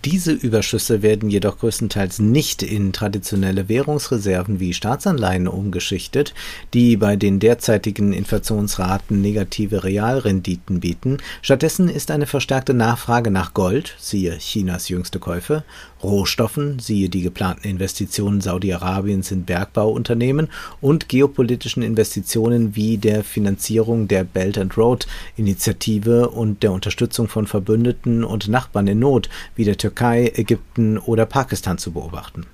diese 0.06 0.32
Überschüsse 0.32 1.02
werden 1.02 1.30
jedoch 1.30 1.60
größtenteils 1.60 2.20
nicht 2.20 2.64
in 2.64 2.94
traditionelle 2.94 3.68
Währungsreserven 3.68 4.60
wie 4.60 4.74
Staatsanleihen 4.74 5.48
umgeschichtet, 5.48 6.34
die 6.74 6.98
bei 6.98 7.16
den 7.16 7.40
derzeitigen 7.40 8.14
Inflationsraten 8.14 9.22
negative 9.22 9.84
Realrenditen 9.84 10.80
bieten. 10.80 11.18
Stattdessen 11.42 11.90
ist 11.90 12.12
eine 12.12 12.26
verstärkte 12.26 12.74
Nachfrage 12.74 13.32
nach 13.32 13.54
Gold, 13.54 13.96
siehe 13.98 14.38
Chinas 14.38 14.88
jüngste 14.88 15.20
Käufe, 15.20 15.64
Rohstoffen, 16.04 16.80
siehe 16.80 17.10
die 17.10 17.22
geplanten 17.22 17.68
Investitionen 17.68 18.40
Saudi-Arabiens 18.40 19.32
in 19.32 19.46
Bergbauunternehmen 19.46 20.48
und 20.80 21.10
geopolitischen 21.10 21.82
Investitionen 21.82 22.76
wie 22.76 22.98
der 22.98 23.24
Finanzierung 23.24 24.08
der 24.08 24.24
Belt 24.24 24.58
and 24.58 24.78
Road 24.78 25.08
Initiative 25.38 26.30
und 26.30 26.62
der 26.62 26.72
Unterstützung 26.72 27.28
von 27.28 27.48
Verbündeten 27.48 28.24
und 28.24 28.48
Nachbarn 28.48 28.88
in 28.88 29.00
Not 29.00 29.28
wie 29.56 29.66
der 29.66 29.78
Türkei, 29.78 29.97
Ägypten 30.02 30.98
oder 30.98 31.26
Pakistan 31.26 31.78
zu 31.78 31.92
beobachten. 31.92 32.46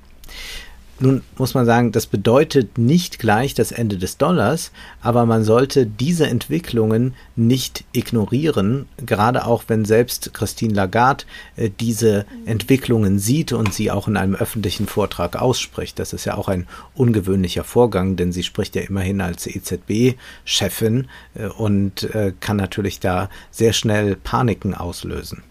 Nun 1.00 1.22
muss 1.38 1.56
man 1.56 1.66
sagen, 1.66 1.92
das 1.92 2.06
bedeutet 2.06 2.78
nicht 2.78 3.18
gleich 3.18 3.56
das 3.56 3.72
Ende 3.72 3.98
des 3.98 4.18
Dollars, 4.18 4.72
aber 5.02 5.26
man 5.26 5.44
sollte 5.44 5.88
diese 5.88 6.28
Entwicklungen 6.28 7.16
nicht 7.36 7.84
ignorieren, 7.94 8.86
gerade 9.04 9.46
auch 9.46 9.64
wenn 9.68 9.86
selbst 9.86 10.34
Christine 10.34 10.74
Lagarde 10.74 11.26
äh, 11.56 11.72
diese 11.78 12.26
Entwicklungen 12.46 13.18
sieht 13.18 13.54
und 13.54 13.74
sie 13.74 13.90
auch 13.90 14.08
in 14.08 14.18
einem 14.18 14.36
öffentlichen 14.36 14.86
Vortrag 14.86 15.36
ausspricht. 15.36 15.98
Das 15.98 16.14
ist 16.14 16.26
ja 16.26 16.36
auch 16.36 16.48
ein 16.48 16.68
ungewöhnlicher 16.94 17.64
Vorgang, 17.64 18.16
denn 18.16 18.32
sie 18.32 18.44
spricht 18.44 18.76
ja 18.76 18.84
immerhin 18.84 19.20
als 19.20 19.48
EZB-Chefin 19.48 21.10
äh, 21.34 21.48
und 21.48 22.04
äh, 22.16 22.34
kann 22.40 22.58
natürlich 22.58 23.00
da 23.00 23.30
sehr 23.50 23.74
schnell 23.74 24.16
Paniken 24.16 24.76
auslösen. 24.76 25.44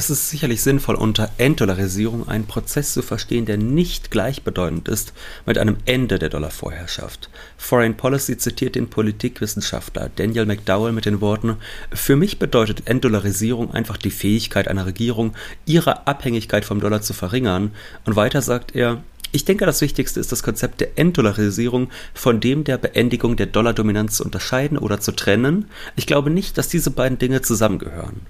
Es 0.00 0.08
ist 0.08 0.30
sicherlich 0.30 0.62
sinnvoll, 0.62 0.94
unter 0.94 1.30
Entdollarisierung 1.36 2.26
einen 2.26 2.46
Prozess 2.46 2.94
zu 2.94 3.02
verstehen, 3.02 3.44
der 3.44 3.58
nicht 3.58 4.10
gleichbedeutend 4.10 4.88
ist 4.88 5.12
mit 5.44 5.58
einem 5.58 5.76
Ende 5.84 6.18
der 6.18 6.30
Dollarvorherrschaft. 6.30 7.28
Foreign 7.58 7.94
Policy 7.94 8.38
zitiert 8.38 8.76
den 8.76 8.88
Politikwissenschaftler 8.88 10.10
Daniel 10.16 10.46
McDowell 10.46 10.92
mit 10.92 11.04
den 11.04 11.20
Worten: 11.20 11.58
Für 11.92 12.16
mich 12.16 12.38
bedeutet 12.38 12.86
Entdollarisierung 12.86 13.74
einfach 13.74 13.98
die 13.98 14.10
Fähigkeit 14.10 14.68
einer 14.68 14.86
Regierung, 14.86 15.34
ihre 15.66 16.06
Abhängigkeit 16.06 16.64
vom 16.64 16.80
Dollar 16.80 17.02
zu 17.02 17.12
verringern. 17.12 17.72
Und 18.06 18.16
weiter 18.16 18.40
sagt 18.40 18.74
er, 18.74 19.02
ich 19.32 19.44
denke, 19.44 19.66
das 19.66 19.82
Wichtigste 19.82 20.18
ist 20.18 20.32
das 20.32 20.42
Konzept 20.42 20.80
der 20.80 20.98
Entdollarisierung 20.98 21.90
von 22.14 22.40
dem 22.40 22.64
der 22.64 22.78
Beendigung 22.78 23.36
der 23.36 23.46
Dollardominanz 23.46 24.16
zu 24.16 24.24
unterscheiden 24.24 24.78
oder 24.78 24.98
zu 24.98 25.12
trennen. 25.12 25.66
Ich 25.94 26.06
glaube 26.06 26.30
nicht, 26.30 26.56
dass 26.56 26.68
diese 26.68 26.90
beiden 26.90 27.18
Dinge 27.18 27.42
zusammengehören. 27.42 28.22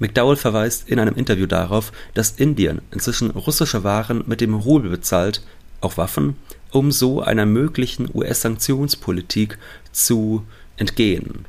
McDowell 0.00 0.36
verweist 0.36 0.88
in 0.88 0.98
einem 0.98 1.14
Interview 1.14 1.46
darauf, 1.46 1.92
dass 2.14 2.32
Indien 2.32 2.80
inzwischen 2.90 3.30
russische 3.30 3.84
Waren 3.84 4.24
mit 4.26 4.40
dem 4.40 4.54
Rubel 4.54 4.90
bezahlt, 4.90 5.42
auch 5.82 5.98
Waffen, 5.98 6.36
um 6.70 6.90
so 6.90 7.20
einer 7.20 7.44
möglichen 7.44 8.08
US-Sanktionspolitik 8.12 9.58
zu 9.92 10.44
entgehen. 10.78 11.44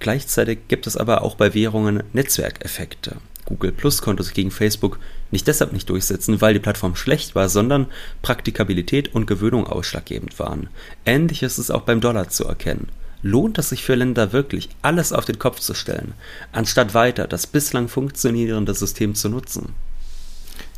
Gleichzeitig 0.00 0.58
gibt 0.66 0.88
es 0.88 0.96
aber 0.96 1.22
auch 1.22 1.36
bei 1.36 1.54
Währungen 1.54 2.02
Netzwerkeffekte. 2.12 3.16
Google 3.44 3.70
Plus 3.70 4.02
konnte 4.02 4.24
sich 4.24 4.34
gegen 4.34 4.50
Facebook 4.50 4.98
nicht 5.30 5.46
deshalb 5.46 5.72
nicht 5.72 5.88
durchsetzen, 5.88 6.40
weil 6.40 6.54
die 6.54 6.60
Plattform 6.60 6.96
schlecht 6.96 7.36
war, 7.36 7.48
sondern 7.48 7.86
Praktikabilität 8.20 9.14
und 9.14 9.26
Gewöhnung 9.26 9.64
ausschlaggebend 9.64 10.40
waren. 10.40 10.68
Ähnliches 11.04 11.60
ist 11.60 11.70
auch 11.70 11.82
beim 11.82 12.00
Dollar 12.00 12.28
zu 12.28 12.44
erkennen 12.46 12.88
lohnt 13.22 13.58
es 13.58 13.70
sich 13.70 13.84
für 13.84 13.94
Länder 13.94 14.32
wirklich, 14.32 14.68
alles 14.82 15.12
auf 15.12 15.24
den 15.24 15.38
Kopf 15.38 15.60
zu 15.60 15.74
stellen, 15.74 16.14
anstatt 16.52 16.94
weiter 16.94 17.26
das 17.26 17.46
bislang 17.46 17.88
funktionierende 17.88 18.74
System 18.74 19.14
zu 19.14 19.28
nutzen. 19.28 19.74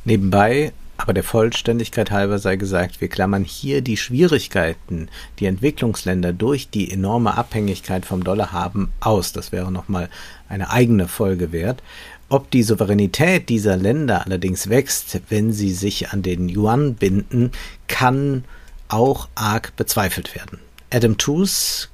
Nebenbei, 0.05 0.73
aber 0.97 1.13
der 1.13 1.23
Vollständigkeit 1.23 2.11
halber 2.11 2.39
sei 2.39 2.57
gesagt, 2.57 3.01
wir 3.01 3.09
klammern 3.09 3.45
hier 3.45 3.83
die 3.83 3.97
Schwierigkeiten, 3.97 5.09
die 5.39 5.47
Entwicklungsländer 5.47 6.33
durch 6.33 6.71
die 6.71 6.91
enorme 6.91 7.39
Abhängigkeit 7.39 8.05
vom 8.05 8.25
Dollar 8.25 8.51
haben, 8.53 8.91
aus. 8.99 9.33
Das 9.33 9.53
wäre 9.53 9.71
nochmal 9.71 10.09
eine 10.49 10.71
eigene 10.71 11.07
Folge 11.07 11.53
wert. 11.53 11.83
Ob 12.29 12.51
die 12.51 12.65
Souveränität 12.65 13.49
dieser 13.49 13.77
Länder 13.77 14.27
allerdings 14.27 14.69
wächst, 14.69 15.21
wenn 15.29 15.53
sie 15.53 15.73
sich 15.73 16.11
an 16.11 16.23
den 16.23 16.49
Yuan 16.49 16.95
binden, 16.95 17.53
kann 17.87 18.45
auch 18.89 19.29
arg 19.35 19.77
bezweifelt 19.77 20.35
werden. 20.35 20.59
Adam 20.91 21.17
Tooze 21.17 21.89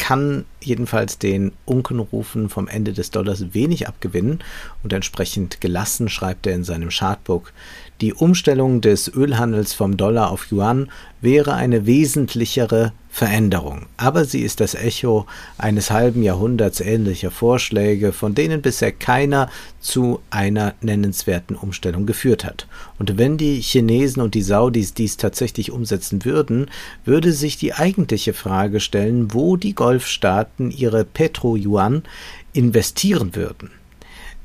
kann 0.00 0.46
jedenfalls 0.62 1.18
den 1.18 1.52
Unkenrufen 1.66 2.48
vom 2.48 2.68
Ende 2.68 2.94
des 2.94 3.10
Dollars 3.10 3.52
wenig 3.52 3.86
abgewinnen 3.86 4.38
und 4.82 4.94
entsprechend 4.94 5.60
gelassen 5.60 6.08
schreibt 6.08 6.46
er 6.46 6.54
in 6.54 6.64
seinem 6.64 6.88
Chartbook, 6.88 7.52
die 8.00 8.14
Umstellung 8.14 8.80
des 8.80 9.14
Ölhandels 9.14 9.74
vom 9.74 9.98
Dollar 9.98 10.30
auf 10.30 10.50
Yuan 10.50 10.90
wäre 11.20 11.52
eine 11.52 11.84
wesentlichere 11.84 12.94
Veränderung, 13.12 13.86
aber 13.96 14.24
sie 14.24 14.40
ist 14.40 14.60
das 14.60 14.74
Echo 14.74 15.26
eines 15.58 15.90
halben 15.90 16.22
Jahrhunderts 16.22 16.80
ähnlicher 16.80 17.32
Vorschläge, 17.32 18.12
von 18.12 18.34
denen 18.34 18.62
bisher 18.62 18.92
keiner 18.92 19.50
zu 19.80 20.20
einer 20.30 20.74
nennenswerten 20.80 21.56
Umstellung 21.56 22.06
geführt 22.06 22.44
hat. 22.44 22.68
Und 22.98 23.18
wenn 23.18 23.36
die 23.36 23.60
Chinesen 23.60 24.22
und 24.22 24.34
die 24.34 24.42
Saudis 24.42 24.94
dies 24.94 25.16
tatsächlich 25.16 25.72
umsetzen 25.72 26.24
würden, 26.24 26.70
würde 27.04 27.32
sich 27.32 27.56
die 27.56 27.74
eigentliche 27.74 28.32
Frage 28.32 28.78
stellen, 28.78 29.34
wo 29.34 29.56
die 29.56 29.74
Golfstaaten 29.74 30.70
ihre 30.70 31.04
Petro-Yuan 31.04 32.04
investieren 32.52 33.34
würden 33.34 33.70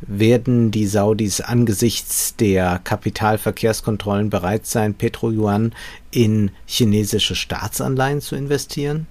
werden 0.01 0.71
die 0.71 0.87
Saudis 0.87 1.41
angesichts 1.41 2.35
der 2.35 2.79
Kapitalverkehrskontrollen 2.83 4.29
bereit 4.29 4.65
sein, 4.65 4.93
Petrojuan 4.93 5.73
in 6.11 6.51
chinesische 6.65 7.35
Staatsanleihen 7.35 8.21
zu 8.21 8.35
investieren? 8.35 9.07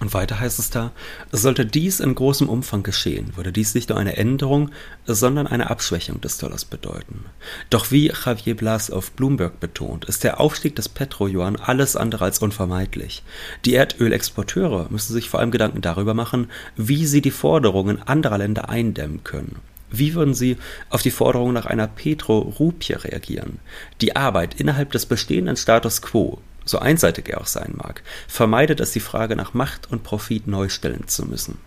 Und 0.00 0.12
weiter 0.12 0.40
heißt 0.40 0.58
es 0.58 0.70
da, 0.70 0.90
sollte 1.30 1.64
dies 1.64 2.00
in 2.00 2.16
großem 2.16 2.48
Umfang 2.48 2.82
geschehen, 2.82 3.36
würde 3.36 3.52
dies 3.52 3.74
nicht 3.74 3.90
nur 3.90 3.98
eine 3.98 4.16
Änderung, 4.16 4.70
sondern 5.06 5.46
eine 5.46 5.70
Abschwächung 5.70 6.20
des 6.20 6.36
Dollars 6.36 6.64
bedeuten. 6.64 7.26
Doch 7.70 7.92
wie 7.92 8.08
Javier 8.08 8.56
Blas 8.56 8.90
auf 8.90 9.12
Bloomberg 9.12 9.60
betont, 9.60 10.04
ist 10.04 10.24
der 10.24 10.40
Aufstieg 10.40 10.74
des 10.74 10.88
Petro-Yuan 10.88 11.56
alles 11.56 11.94
andere 11.94 12.24
als 12.24 12.40
unvermeidlich. 12.40 13.22
Die 13.64 13.74
Erdölexporteure 13.74 14.88
müssen 14.90 15.12
sich 15.12 15.30
vor 15.30 15.38
allem 15.38 15.52
Gedanken 15.52 15.80
darüber 15.80 16.12
machen, 16.12 16.50
wie 16.76 17.06
sie 17.06 17.22
die 17.22 17.30
Forderungen 17.30 18.02
anderer 18.02 18.38
Länder 18.38 18.68
eindämmen 18.68 19.22
können. 19.22 19.60
Wie 19.90 20.14
würden 20.14 20.34
Sie 20.34 20.56
auf 20.90 21.02
die 21.02 21.10
Forderung 21.10 21.52
nach 21.52 21.66
einer 21.66 21.86
Petro-Rupie 21.86 22.94
reagieren? 22.94 23.58
Die 24.00 24.16
Arbeit 24.16 24.60
innerhalb 24.60 24.92
des 24.92 25.06
bestehenden 25.06 25.56
Status 25.56 26.02
quo 26.02 26.40
so 26.64 26.78
einseitig 26.78 27.28
er 27.28 27.40
auch 27.40 27.46
sein 27.46 27.74
mag, 27.76 28.02
vermeidet 28.26 28.80
es 28.80 28.92
die 28.92 29.00
Frage 29.00 29.36
nach 29.36 29.54
Macht 29.54 29.90
und 29.90 30.02
Profit 30.02 30.46
neu 30.46 30.68
stellen 30.68 31.06
zu 31.08 31.26
müssen. 31.26 31.58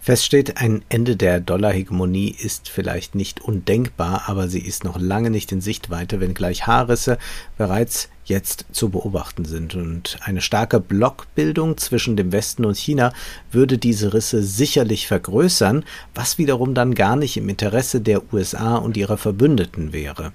Fest 0.00 0.24
steht, 0.24 0.56
ein 0.56 0.82
Ende 0.88 1.16
der 1.16 1.40
Dollarhegemonie 1.40 2.30
ist 2.30 2.68
vielleicht 2.70 3.14
nicht 3.14 3.42
undenkbar, 3.42 4.22
aber 4.26 4.48
sie 4.48 4.60
ist 4.60 4.84
noch 4.84 4.98
lange 4.98 5.30
nicht 5.30 5.52
in 5.52 5.60
Sichtweite, 5.60 6.20
wenngleich 6.20 6.66
Haarrisse 6.66 7.18
bereits 7.58 8.08
jetzt 8.24 8.66
zu 8.72 8.90
beobachten 8.90 9.44
sind. 9.44 9.74
Und 9.74 10.18
eine 10.22 10.40
starke 10.40 10.80
Blockbildung 10.80 11.76
zwischen 11.76 12.16
dem 12.16 12.32
Westen 12.32 12.64
und 12.64 12.76
China 12.76 13.12
würde 13.50 13.76
diese 13.76 14.14
Risse 14.14 14.42
sicherlich 14.42 15.06
vergrößern, 15.08 15.84
was 16.14 16.38
wiederum 16.38 16.74
dann 16.74 16.94
gar 16.94 17.16
nicht 17.16 17.36
im 17.36 17.48
Interesse 17.48 18.00
der 18.00 18.32
USA 18.32 18.76
und 18.76 18.96
ihrer 18.96 19.18
Verbündeten 19.18 19.92
wäre. 19.92 20.32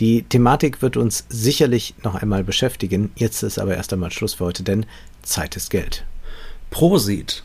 Die 0.00 0.22
Thematik 0.22 0.82
wird 0.82 0.96
uns 0.96 1.26
sicherlich 1.28 1.94
noch 2.02 2.14
einmal 2.14 2.44
beschäftigen. 2.44 3.12
Jetzt 3.16 3.42
ist 3.42 3.58
aber 3.58 3.76
erst 3.76 3.92
einmal 3.92 4.10
Schluss 4.10 4.34
für 4.34 4.46
heute, 4.46 4.62
denn 4.62 4.86
Zeit 5.22 5.56
ist 5.56 5.70
Geld. 5.70 6.04
Prosit! 6.70 7.44